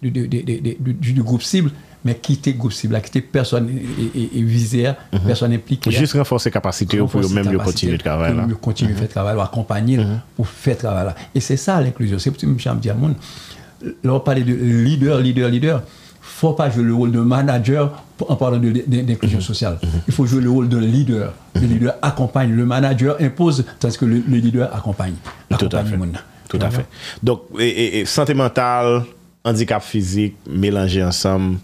[0.00, 1.70] du- du- du- du groupe cible,
[2.06, 4.90] mais quitter le groupe cible, là, quitter personne et, et, visée,
[5.26, 5.90] personne impliquée.
[5.90, 8.32] Juste renforcer capacité pour même le continuer de travail.
[8.34, 9.98] pour mieux continuer de faire travail, accompagner
[10.36, 11.06] pour faire travail.
[11.06, 11.14] là.
[11.34, 12.18] Et c'est ça l'inclusion.
[12.18, 15.48] C'est pour ça que je me dis à mon, là on parlait de leader, leader,
[15.50, 15.82] leader.
[16.22, 19.78] faut pas jouer le rôle de manager en parlant d'inclusion sociale.
[20.08, 21.32] Il faut jouer le rôle de leader.
[21.54, 25.14] Le leader accompagne, le manager impose, tandis que le, le leader accompagne.
[25.58, 25.96] Tout à fait.
[25.96, 26.22] le.
[26.48, 26.86] Tout à fait.
[27.22, 29.02] Donc, et- et- et santé mentale,
[29.44, 31.58] handicap physique, mélangés ensemble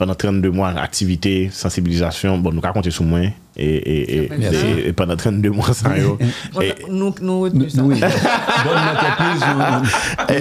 [0.00, 3.20] pendant 32 mois, activité, sensibilisation, bon, nous raconter sur moi.
[3.20, 4.30] Et, et, et,
[4.86, 6.00] et, pendant 32 mois, ça y
[6.90, 7.50] Nous, nous,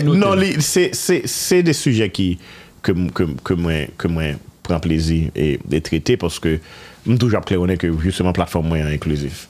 [0.05, 2.39] Non, c'est des sujets qui,
[2.81, 4.23] que, que, que moi, que moi
[4.63, 6.57] prends plaisir et, traiter parce que
[7.05, 9.45] je suis toujours clair que justement, plateforme est inclusive.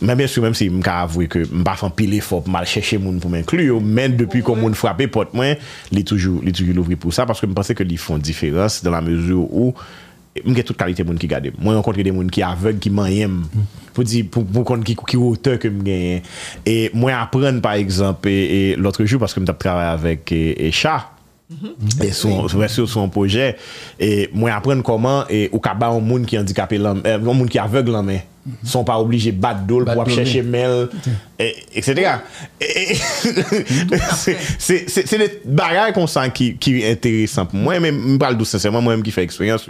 [0.00, 2.68] Men bien sou menm si m ka avwe ke m pa fan pile fop mal
[2.68, 5.58] chèche moun pou men klu yo, men depi kon moun frape pot mwen,
[5.94, 6.40] li toujou
[6.76, 9.74] louvri pou sa, paske m pense ke li fon diferans dan la mezou ou
[10.40, 11.54] m gen tout kalite moun ki gade.
[11.58, 13.40] Mwen yon kontre de moun ki aveg, ki man yem,
[13.96, 16.28] pou di pou kontre ki, ki wote ke m gen.
[16.64, 18.32] E mwen apren par exemple,
[18.80, 21.00] l'otre jou, paske m tap travay avek e, e cha,
[21.50, 22.04] Mm-hmm.
[22.04, 23.56] Et son, sur son projet,
[23.98, 27.48] et moi apprendre comment, et au cas un monde qui handicapé, l'homme euh, un monde
[27.48, 28.18] qui aveugle en main,
[28.64, 30.88] sont pas obligés de battre d'eau pour chercher mail,
[31.74, 32.12] etc.
[32.60, 32.96] Et- et-
[34.58, 38.44] C'est des bagages qu'on sent qui, qui est intéressant pour moi, mais je parle tout
[38.44, 39.66] sincèrement, moi-même qui fait expérience,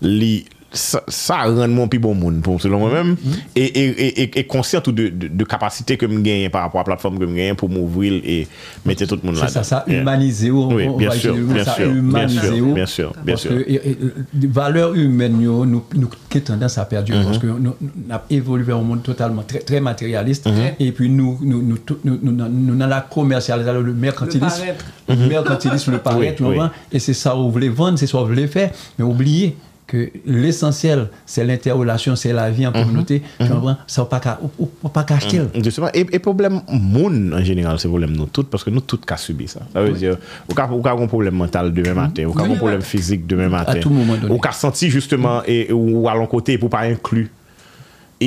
[0.00, 0.44] les
[0.74, 3.16] ça, ça rend mon plus bon monde pour selon moi-même
[3.54, 6.80] et, et, et, et, et conscient de, de, de capacité que je gagne par rapport
[6.80, 8.46] à la plateforme que je gagne pour m'ouvrir et
[8.86, 10.50] mettre tout le monde là C'est ça, ça humaniser.
[10.50, 13.50] on- Oui, bien sûr, bien ça, sûr, bien sûr, bien sûr, bien parce sûr.
[13.50, 13.98] que et- et,
[14.40, 18.22] les valeurs humaines, yo, nous, nous, qui tendance à perdre, parce que nous, nous avons
[18.30, 20.54] évolué vers un monde totalement très, très matérialiste, Mhm.
[20.80, 24.84] et puis nous, nous, nous, nous, nous, nous, nous dans la commercialisation, le mercantilisme, paraître.
[25.08, 26.48] le mercantilisme, le paraître, Mhm.
[26.48, 26.56] Oui.
[26.56, 26.70] comprends?
[26.90, 29.54] et c'est ça vous voulez vendre, c'est ça vous voulez faire, mais oubliez
[29.92, 33.16] que l'essentiel, c'est l'interrelation, c'est la vie en communauté.
[33.16, 33.36] Mm -hmm.
[33.36, 33.54] Tu mm-hmm.
[33.54, 33.76] comprends?
[33.86, 35.40] Ça, on pas qu'à acheter.
[35.40, 35.64] Mm-hmm.
[35.66, 36.56] Justement, et, et problème
[36.96, 39.60] monde en général, c'est problème nous tous, parce que nous tous qu'à subir ça.
[39.72, 39.98] Ça veut oui.
[40.04, 40.16] dire,
[40.48, 42.04] on a un problème mental demain mm-hmm.
[42.04, 43.72] matin, on a un problème physique demain matin.
[43.72, 44.32] À tout moment donné.
[44.36, 47.28] On a senti justement, et, ou à l'autre côté, pour pas inclure.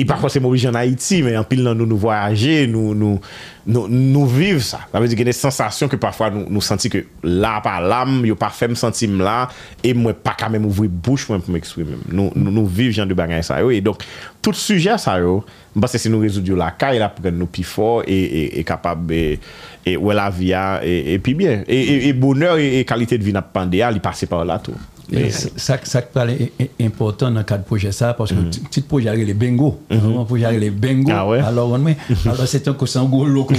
[0.00, 3.20] et pas forcément obligé en Haïti, mais en pile, dans nous nous voyager, nous, nous,
[3.66, 4.80] nous, nous vivre ça.
[4.92, 7.60] Ça veut dire qu'il y a des sensations que parfois nous, nous sentons que là,
[7.62, 9.48] par l'âme, il n'y a pas fait me sentir là,
[9.82, 11.92] et moi, pas quand même ouvrir bouche moi, pour m'exprimer.
[12.10, 13.62] Nous, nous, nous vivons genre de bagages, ça.
[13.62, 14.02] Et donc,
[14.42, 15.44] tout sujet ça, yo,
[15.80, 18.60] parce que si nous résoudons la caille, là, pour que nous plus fort et, et,
[18.60, 19.40] et capable, et,
[19.84, 21.62] et ouais, la vie, et, et puis bien.
[21.66, 24.58] Et, et, et bonheur et, et qualité de vie, n'a pas il passe par là
[24.58, 24.72] tout.
[25.12, 28.68] Et ça, ça qui paraît important dans le cadre de projet ça, parce que mm-hmm.
[28.68, 31.12] petit projet les bingo, un projet les bingo.
[31.14, 31.38] Ah ouais?
[31.38, 33.54] Alors, on met, alors c'est un coussin gros loco.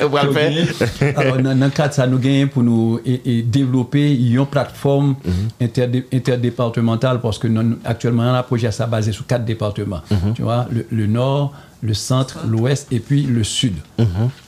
[0.00, 5.16] Alors, dans le cadre ça, nous gagnons pour nous et, développer une plateforme
[5.60, 10.00] interdépartementale, parce que nous, actuellement, le projet ça basé sur quatre départements.
[10.34, 11.52] Tu vois, le, le nord,
[11.82, 13.74] le centre, l'ouest et puis le sud.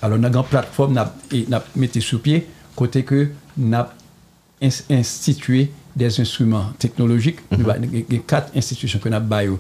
[0.01, 3.89] Alors, nous avons une plateforme, nous avons mis sur pied, côté que nous avons
[4.91, 7.41] institué des instruments technologiques.
[7.51, 8.05] Mm -hmm.
[8.11, 9.57] Il y a quatre institutions qu'on a baillé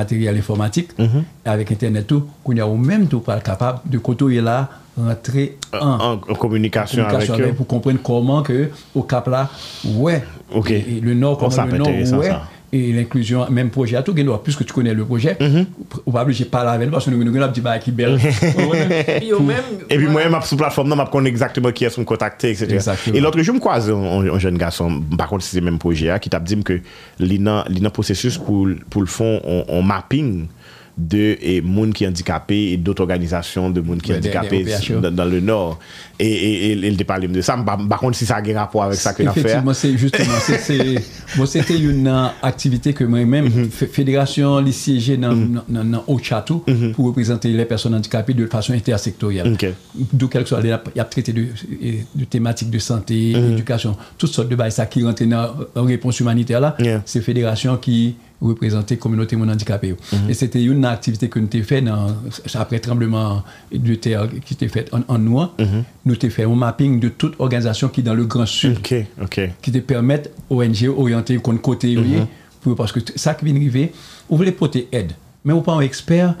[0.00, 1.22] matériel informatique, mm -hmm.
[1.54, 4.58] avec Internet, tout, qu'on a au même tout pas capable de côtoyer là,
[4.96, 7.56] rentrer en, en, en communication, en communication avec, avec, eux.
[7.58, 8.58] pour comprendre comment que,
[8.94, 9.42] au cap là,
[10.04, 10.22] ouais,
[10.54, 10.78] okay.
[10.78, 11.88] et, et le nord, oh, comment le nord,
[12.20, 12.28] ouais.
[12.28, 12.42] Ça.
[12.74, 15.66] et l'inclusion, même projet à tout, puisque tu connais le projet, mm -hmm.
[16.06, 18.18] on va obligé de parler avec nous parce que nous avons dit, bah, qui belle.
[19.90, 22.72] et puis moi, sur la plateforme, je connais exactement qui est son contacté, etc.
[22.72, 23.16] Exactement.
[23.16, 26.08] Et l'autre jour, je me croise un, jeune garçon, par contre, c'est le même projet,
[26.22, 26.80] qui t'a dit que
[27.18, 29.32] l'INA processus pour, pour le fond,
[29.68, 30.46] on, mapping
[30.96, 34.58] de et monde qui est handicapé et d'autres organisations de monde qui est handicapé
[35.02, 35.78] dans, dans le Nord.
[36.18, 39.12] et il te parle de ça par contre si ça a un rapport avec ça
[39.12, 40.94] que l'on fait effectivement c'est justement c'est
[41.36, 42.08] bon c'était une
[42.42, 43.86] activité que moi-même mm -hmm.
[43.98, 45.20] fédération lycée mm-hmm.
[45.20, 45.34] dans
[45.68, 46.14] dans mm -hmm.
[46.14, 46.92] Ochato mm -hmm.
[46.94, 49.72] pour représenter les personnes handicapées de façon intersectorielle okay.
[50.18, 51.44] d'où quelque soit il y a traité de,
[52.20, 53.52] de thématiques de santé mm-hmm.
[53.54, 57.00] éducation toutes sortes de bails ça qui rentre dans réponse humanitaire là yeah.
[57.10, 57.98] c'est fédération qui
[58.42, 59.92] représenter communauté mon handicapé.
[59.92, 60.30] Mm -hmm.
[60.30, 62.06] Et c'était une activité que nous avons fait dans,
[62.54, 63.42] après tremblement
[63.88, 65.46] de terre qui était faite en, en noir.
[65.58, 65.82] Mm -hmm.
[66.06, 69.72] Nous avons fait un mapping de toute organisation qui est dans le Grand Sud, qui
[69.72, 72.26] te permettent ONG orienter contre côté, mhm.
[72.60, 73.92] pour, parce que ça qui vient arriver,
[74.28, 75.12] vous voulez porter aide,
[75.44, 76.34] mais vous pas un expert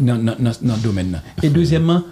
[0.00, 1.22] dans, dans, dans, le domaine.
[1.42, 2.02] Et deuxièmement,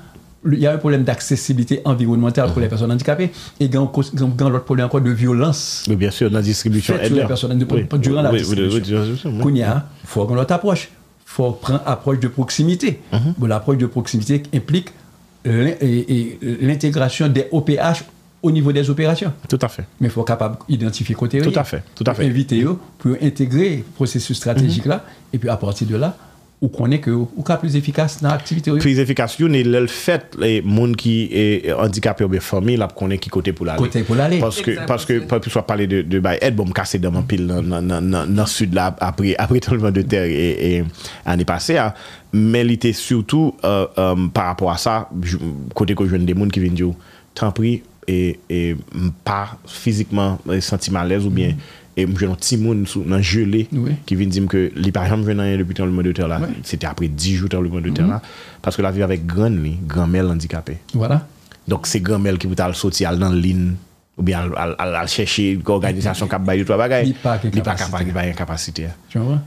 [0.53, 4.65] il y a un problème d'accessibilité environnementale pour les personnes handicapées et y a l'autre
[4.65, 5.85] problème encore de violence.
[5.89, 7.13] Mais bien sûr, dans la distribution aide.
[7.13, 7.59] les personnes
[7.99, 9.03] durant la distribution.
[9.25, 10.91] il faut qu'on approche.
[11.29, 13.01] Il faut prendre approche de proximité.
[13.13, 14.89] Mm L'approche de proximité implique
[15.47, 18.05] l'intégration des OPH
[18.43, 19.33] au niveau des opérations.
[19.49, 19.85] Tout à fait.
[20.01, 21.41] Mais il faut être capable d'identifier côté.
[21.41, 21.83] Tout à fait.
[21.95, 22.27] Tout à fait.
[22.27, 26.17] Inviter eux pour intégrer le processus stratégique là et puis à partir de là,
[26.57, 28.83] ou konen ke ou ka plus efikas nan aktivite ou yo?
[28.85, 32.89] Plus efikas yo, ne lèl fèt moun ki e, e handikapè ou be fòmi, la
[32.89, 33.83] konen ki kote pou l'alè.
[33.83, 34.39] Kote pou l'alè.
[34.41, 38.09] Paske, paske, paske swa pale de, de bay, et bom kase daman pil nan, nan,
[38.09, 41.91] nan, nan sud la apre, apre tolman de ter e, e anè pase a,
[42.33, 45.03] men li te surtout euh, um, par rapport a sa,
[45.77, 46.95] kote ko jwen de moun ki vin diyo,
[47.37, 48.63] tan pri e, e
[48.97, 51.86] mpa fizikman e, senti malèz ou bien mm -hmm.
[51.97, 53.69] et je un petit monde dans gelé
[54.05, 56.41] qui vient dire que les parents venaient rien depuis le mois de terre là.
[56.43, 56.49] Oui.
[56.63, 58.21] c'était après 10 jours dans le mois de terre là
[58.61, 60.79] parce que la vie avec grande grand-mère handicapée.
[60.93, 61.27] Voilà.
[61.67, 63.73] Donc c'est grand-mère qui vous t'a sortir dans ligne
[64.19, 68.89] ou bien à chercher organisation qui bail trois bagages il pas capable pas incapacité.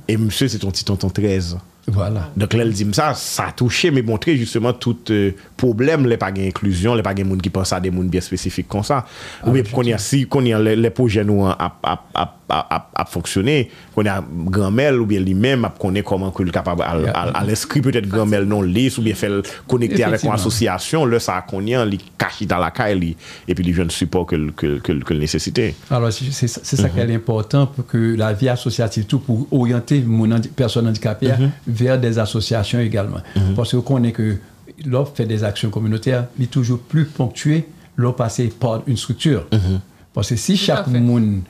[0.07, 2.29] Et monsieur c'est ton petit tonton 13 voilà.
[2.37, 6.17] Donc là elle dit ça ça a touché mais montrer justement tout euh, problème les
[6.17, 9.05] pas inclusion les pas gens qui pensent à des monde bien spécifiques comme ça.
[9.41, 12.38] Ah, ou bien qu'on y a si qu'on y a les, les projets nous à
[12.49, 13.57] ap foksyone,
[13.95, 17.53] konen granmel ou bien li men ap konen koman kou l kapab al, al, al
[17.53, 21.87] eskri peut-et granmel non lis ou bien fel konekte avèk an asosyasyon, lè sa konyen
[21.89, 23.13] li kashi dan la kay li,
[23.49, 25.73] epi li jen support ke l nesesite.
[25.89, 26.93] Alors, c'est ça mm -hmm.
[26.93, 27.15] qui est mm-hmm.
[27.15, 31.49] important pour que la vie associative, tout pour orienter mon handi, personne handicapée mm -hmm.
[31.67, 33.21] vers des associations également.
[33.35, 33.55] Mm -hmm.
[33.55, 34.37] Parce que konen que
[34.85, 37.57] l'offre fait des actions communautaires, il est toujours plus ponctué
[37.95, 39.43] l'offre passée par une structure.
[39.51, 39.79] Mm-hmm.
[40.13, 41.41] Parce que si Tout chaque monde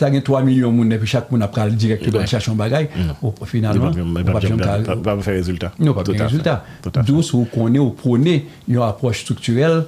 [0.00, 2.88] Ta gen 3 milyon moun epi chak moun ap pral direk te ban chachon bagay
[3.20, 3.96] ou finalman
[4.26, 5.78] pa pou fè rezultat.
[5.78, 6.68] Non, pa pou fè rezultat.
[7.06, 9.82] Dou sou konè ou prône yon aproche strukturel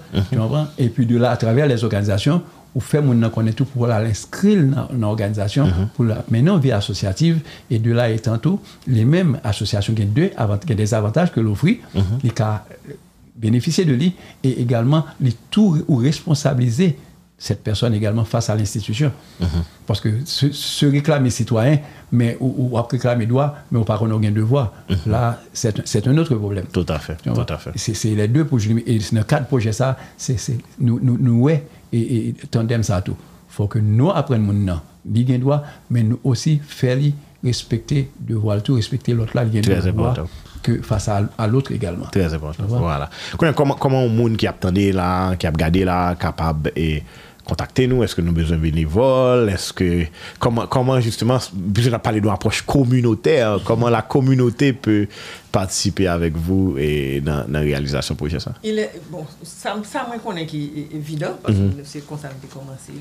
[0.80, 4.00] epi de la a travers les organizasyon ou fè moun nan konè tout pou la
[4.02, 9.36] l'inskril nan organizasyon pou la menon vi asosyative et de la etan tou les mèm
[9.44, 10.30] asosyasyon gen de
[10.72, 11.80] des avantages ke l'offri
[12.22, 12.94] li ka euh,
[13.36, 14.12] beneficye de li
[14.42, 16.94] et également li tou ou responsabilize
[17.42, 19.10] cette personne également face à l'institution.
[19.40, 19.48] Mhm.
[19.84, 21.80] Parce que se, réclamer citoyen,
[22.12, 24.96] mais ou, ou réclamer droit, mais on pas qu'on a de devoir, mhm.
[25.06, 26.66] là, c'est un autre problème.
[26.72, 27.16] Tout à fait.
[27.20, 27.72] Tout à fait.
[27.74, 28.72] C'est les deux projets.
[28.86, 30.36] Et dans le cadre projet, ça, c'est
[30.78, 33.16] nous, nous, nous, ouais, et, et tandem ça tout.
[33.18, 36.98] Il faut que nous apprenions nom, bien droit, mais nous aussi faire
[37.42, 40.28] respecter, devoir tout, respecter l'autre là, Très important
[40.62, 42.06] que face à, à l'autre également.
[42.06, 42.64] Très important.
[42.66, 43.10] Voilà.
[43.54, 47.02] Comment, comment un monde qui a attendu là, qui a regardé là, capable et
[47.44, 50.04] contactez nous, est-ce que nous avons besoin de bénévoles, est-ce que,
[50.38, 51.38] comment, comment justement,
[51.74, 55.08] puisqu'on a parlé d'une approche communautaire, comment la communauté peut
[55.50, 58.54] participer avec vous et dans, dans la réalisation du projet ça?
[58.62, 61.84] Il est, bon, ça, ça moi qu'on est qui est évident, parce que mm -hmm.
[61.84, 62.92] c'est comme ça que commencé,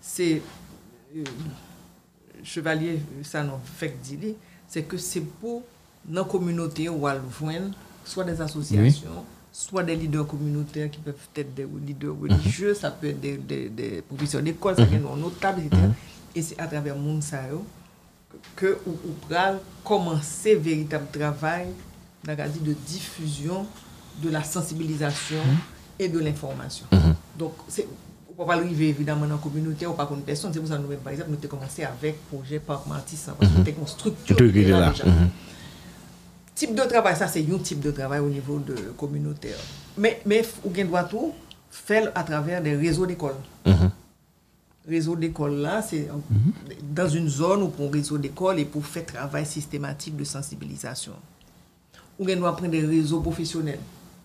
[0.00, 0.42] c'est
[1.16, 1.24] euh,
[2.42, 3.94] Chevalier, ça non fait
[4.68, 5.62] c'est que c'est pour
[6.08, 7.20] nos communautés où elles
[8.04, 9.35] soit des associations, oui.
[9.58, 13.70] soit des leaders communautaires qui peuvent être des leaders religieux, ça peut être des, des,
[13.70, 15.82] des professeurs d'école, ça peut être notables, etc.
[16.34, 17.64] Et c'est à travers Mounsayo
[18.54, 19.14] que ou, ou
[19.82, 21.68] commencer véritable travail
[22.26, 23.66] de diffusion,
[24.22, 25.40] de la sensibilisation
[25.98, 26.86] et de l'information.
[27.38, 27.86] Donc, c'est
[28.28, 30.50] on ne peut pas arriver évidemment dans la communauté ou pas contre personne.
[30.52, 33.32] C'est pour ça que nous, par exemple, nous avons commencé avec le projet Parc Martissant,
[33.38, 34.36] parce que nous avons une structure.
[34.38, 34.92] Là, déjà.
[36.56, 36.68] Mhm.
[36.68, 39.56] Type de travail, ça c'est un type de travail au niveau de communautaire.
[39.98, 41.32] Mais, mais ou bien doit tout
[41.70, 43.34] faire à travers des réseaux d'écoles.
[43.66, 43.90] Mhm.
[44.88, 46.22] Réseau d'école là, c'est en-
[46.94, 51.12] dans une zone ou pour un réseau d'école et pour faire travail systématique de sensibilisation.
[52.18, 53.80] Ou bien doit prendre des réseaux professionnels.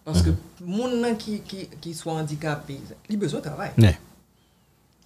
[0.06, 0.30] Parce que
[0.64, 2.80] monde qui, qui, qui soit handicapé,
[3.10, 3.72] il a besoin de travail.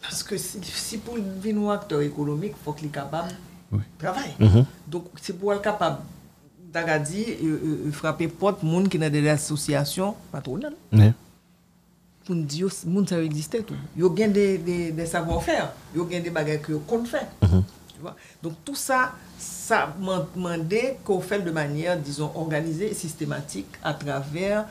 [0.01, 3.31] Parce que si, si pour devenir un acteur économique, il faut qu'il soit capable
[3.71, 4.33] de travailler.
[4.39, 4.65] Mhm.
[4.87, 5.97] Donc, c'est pour être capable
[6.75, 10.75] d'agadi, euh, euh, frapper porte, monde qui dans des associations patronales,
[12.25, 13.75] pour nous dire, monde ça existait tout.
[13.95, 16.73] Il y a bien des, des, des savoir-faire, il y a bien des bagages que
[17.05, 17.27] fait.
[17.93, 18.15] Tu vois?
[18.43, 23.93] Donc, tout ça, ça m'a demandé qu'on fait de manière, disons, organisée et systématique à
[23.93, 24.65] travers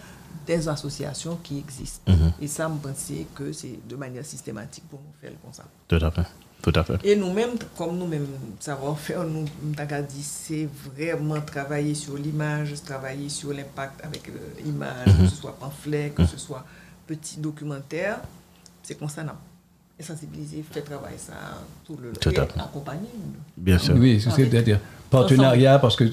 [0.47, 2.13] des associations qui existent.
[2.43, 5.65] Et ça, me pensais que c'est de manière systématique pour nous faire comme ça.
[5.89, 6.27] Tout à fait.
[6.63, 6.95] Tout à fait.
[7.05, 8.27] Et nous-mêmes, comme nous-mêmes,
[8.59, 9.75] savoir-faire, nous, nous
[10.09, 14.31] dit, c'est vraiment travailler sur l'image, travailler sur l'impact avec
[14.65, 16.65] l'image, que ce soit pamphlet, que ce soit
[17.07, 18.21] petit documentaire.
[18.83, 19.33] C'est comme ça, non.
[19.99, 21.35] Et sensibiliser, faire travailler ça
[21.87, 22.61] tout le Tout à et fait.
[22.61, 23.09] accompagner.
[23.57, 23.95] Bien sûr.
[23.97, 24.81] Oui, c'est-à-dire
[25.11, 26.05] partenariat, parce que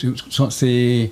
[0.50, 1.12] c'est.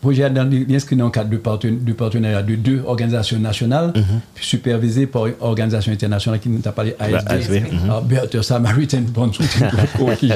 [0.00, 3.92] Projet est inscrit dans le cadre de, parten- de partenariat de deux organisations nationales,
[4.34, 7.80] puis supervisé par une organisation internationale qui nous a parlé ASB, ASB, mhm.
[7.84, 10.30] alors, Better Samaritan Bond qui.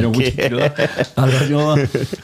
[1.17, 1.79] Alors,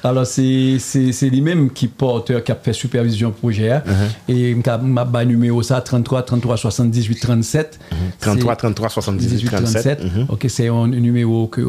[0.05, 3.70] alors c'est lui-même qui porteur, qui a fait supervision projet.
[3.72, 3.82] hein.
[4.28, 7.78] Et m'a bas numéro ça 33 33 78 37.
[8.20, 10.05] 33, C'est- 33, 78, 37.
[10.05, 10.26] Mhm.
[10.28, 11.61] Ok, c'est un numéro que,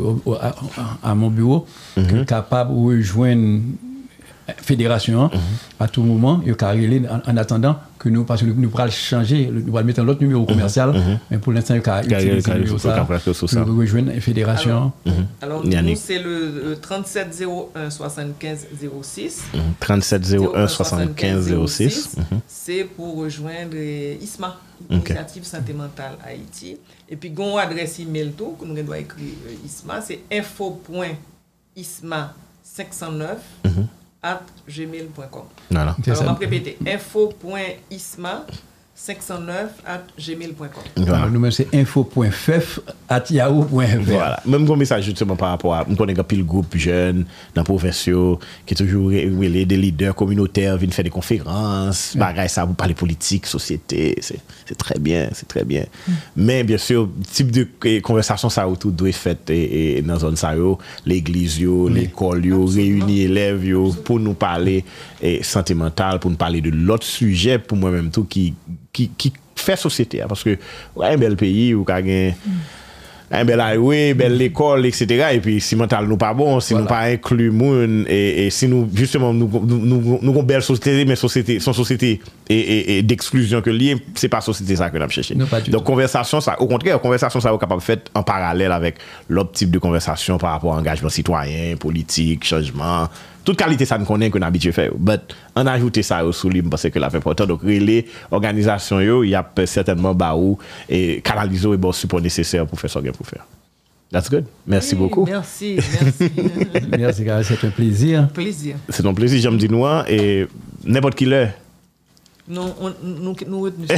[0.41, 0.55] à,
[1.11, 1.65] à mon bureau
[1.97, 2.25] Mhm.
[2.25, 3.59] capable de rejoindre
[4.57, 5.39] fédération Mhm.
[5.79, 8.85] à tout moment et carrément en, en attendant que nous parce que nous, nous pourrons
[8.85, 10.93] le changer nous allons mettre un autre numéro commercial
[11.29, 13.05] mais pour l'instant il Carré- utiliser carré- le numéro ça
[13.65, 14.91] pour rejoindre la fédération
[15.41, 15.95] Alors, Yannick.
[15.95, 17.43] nous, c'est le euh, 37
[17.75, 18.67] 01 75
[19.01, 19.43] 06.
[19.79, 20.25] 37
[20.55, 22.15] 01 75 06.
[22.17, 22.39] Mhm.
[22.47, 24.57] C'est pour rejoindre ISMA,
[24.89, 25.09] Ok.
[25.09, 26.77] Initiative Santé Mentale Haïti.
[27.09, 33.25] Et puis, on adresse email tout, que nous devons écrire euh, ISMA, c'est info.isma509
[34.21, 35.45] at gmail.com.
[35.75, 36.77] Alors, on va répéter.
[36.85, 38.68] Info.isma.com
[38.99, 40.83] 509@gmail.com.
[40.97, 41.29] Voilà.
[41.29, 44.01] Nous même c'est info.fef@yahoo.fr.
[44.01, 44.41] Voilà.
[44.45, 47.25] Même comme message justement par rapport à nous connaissons pile groupe jeune
[47.55, 52.19] dans profession qui toujours relé des leaders communautaires viennent faire des conférences, mm.
[52.19, 54.41] bagaille ça vous parler politique, société, c'est
[54.77, 55.85] très bien, c'est très bien.
[56.07, 56.11] Mm.
[56.35, 57.69] Mais bien sûr, type de
[58.01, 60.53] conversation ça autour doit être faite et, et, dans zone ça
[61.05, 61.93] l'église mm.
[61.93, 64.83] l'école réunir élèves yo, pour nous parler
[65.21, 68.55] et, santé mentale, pour nous parler de l'autre sujet pour moi même tout qui
[68.95, 70.27] ki, ki fè sosyete ya.
[70.31, 70.57] Paske
[70.93, 72.59] ou ka yon bel peyi, ou ka gen mm.
[73.33, 75.25] yon bel highway, bel l'ekol, etc.
[75.35, 76.83] E pi si mental nou pa bon, si voilà.
[76.83, 81.05] nou pa inklu moun, e, e si nou, justement, nou, nou, nou kon bel sosyete,
[81.09, 82.15] men sosyete, son sosyete,
[82.49, 85.37] e d'eksklusyon ke liye, se pa sosyete sa ke nan chèche.
[85.69, 89.73] Don konversasyon sa, ou kontrè, konversasyon sa ou kapab fèt an paralèl avèk lop tip
[89.73, 93.13] de konversasyon par rapport an engajman sitwayen, politik, chanjman,
[93.49, 94.91] Toute qualité, ça ne connaît qu'on habitué faire.
[94.99, 95.17] Mais
[95.55, 97.47] on a ajouté ça au sous parce que la fait portant.
[97.47, 102.21] Donc, les organisations, il y a certainement bah, où, et canaliser e et bon support
[102.21, 103.47] nécessaire pour faire ce qu'il pour faire.
[104.11, 104.45] That's good.
[104.67, 105.25] Merci oui, beaucoup.
[105.25, 106.31] Merci, merci.
[107.25, 108.29] merci, c'est un plaisir.
[108.29, 108.75] Plaisir.
[108.87, 110.47] C'est un plaisir, j'aime dire noir et
[110.85, 111.49] n'importe qui l'heure.
[112.47, 113.87] Non, on, nous, nous retenons.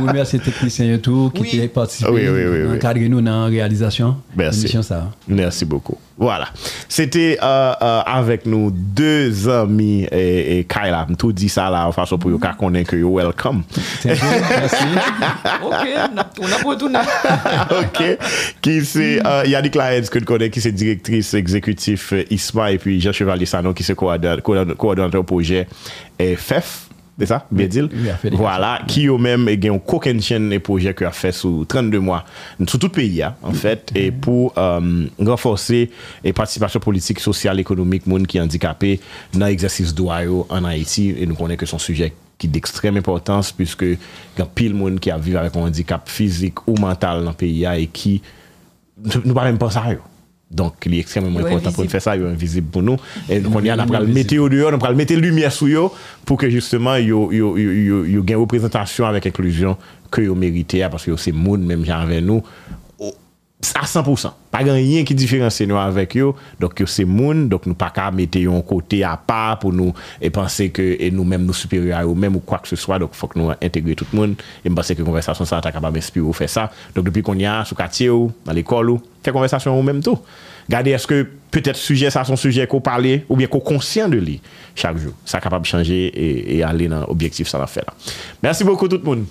[0.00, 1.68] Nous remercions les techniciens et tout qui oui.
[1.68, 2.76] participé, oui, oui, oui, oui.
[2.76, 4.16] encadré nous dans la réalisation.
[4.36, 4.68] Merci.
[4.82, 5.10] Ça.
[5.28, 5.98] Merci beaucoup.
[6.16, 6.48] Voilà.
[6.88, 11.06] C'était euh, euh, avec nous deux amis et, et Kyla.
[11.18, 13.64] Tout dit ça là en façon pour qu'on connaisse que vous welcome.
[14.04, 14.22] Merci.
[15.64, 15.88] ok,
[16.40, 16.98] on a retourné.
[17.70, 18.18] ok.
[18.62, 23.12] Qui c'est euh, Yannick Laenz que connaît, qui c'est directrice exécutive ISMA et puis Jean
[23.12, 25.66] Chevalier Sanon qui c'est coordonnateur projet
[26.20, 26.88] FF.
[27.18, 27.80] c'est ça Bien dit
[28.32, 31.64] Voilà, qui eux même eh, et ont aucune chaîne de projet qui a fait sous
[31.64, 32.24] 32 mois,
[32.66, 35.90] sur tout le pays, hein, en fait, et pour euh, renforcer
[36.24, 39.00] la participation politique, sociale, économique, monde qui est handicapé
[39.32, 41.14] dans l'exercice droit en Haïti.
[41.18, 43.98] Et nous connaissons que son sujet qui est d'extrême importance, puisque il
[44.38, 47.30] y a pile de monde qui a vécu avec un handicap physique ou mental dans
[47.30, 48.22] le pays et qui
[48.96, 49.84] nous ne parlons pas ça.
[49.90, 49.98] Yo.
[50.54, 52.96] Donc, il est extrêmement oui, important pour nous faire ça, il est invisible pour nous.
[53.28, 55.66] Et donc, on y a, on le mettre au dehors, on le mettre lumière sur
[55.66, 55.90] eux
[56.24, 59.76] pour que justement, ils aient une représentation avec inclusion
[60.10, 62.42] que vous méritez, parce que c'est monde même avec nous,
[63.74, 64.30] à 100%.
[64.50, 66.32] Pas rien qui différencie nous avec eux.
[66.60, 67.48] Donc, yo c'est moun.
[67.48, 71.10] Donc, nous pas qu'à mettre un côté à part pour nous et penser que et
[71.10, 72.98] nous-mêmes nous supérieurs à eux-mêmes ou quoi que ce soit.
[72.98, 74.34] Donc, faut que nous intégrer tout le monde.
[74.64, 76.70] Et je pense que la conversation, ça, t'as capable d'inspirer ou faire ça.
[76.94, 80.02] Donc, depuis qu'on y a, sous quartier ou, dans l'école ou, faire conversation ou même
[80.02, 80.18] tout.
[80.68, 84.16] Gardez, est-ce que peut-être sujet, ça, son sujet qu'on parle ou bien qu'on conscient de
[84.16, 84.40] lui
[84.74, 85.12] chaque jour.
[85.24, 87.94] Ça capable de changer et, et aller dans l'objectif, ça va faire là.
[88.42, 89.24] Merci beaucoup tout le monde.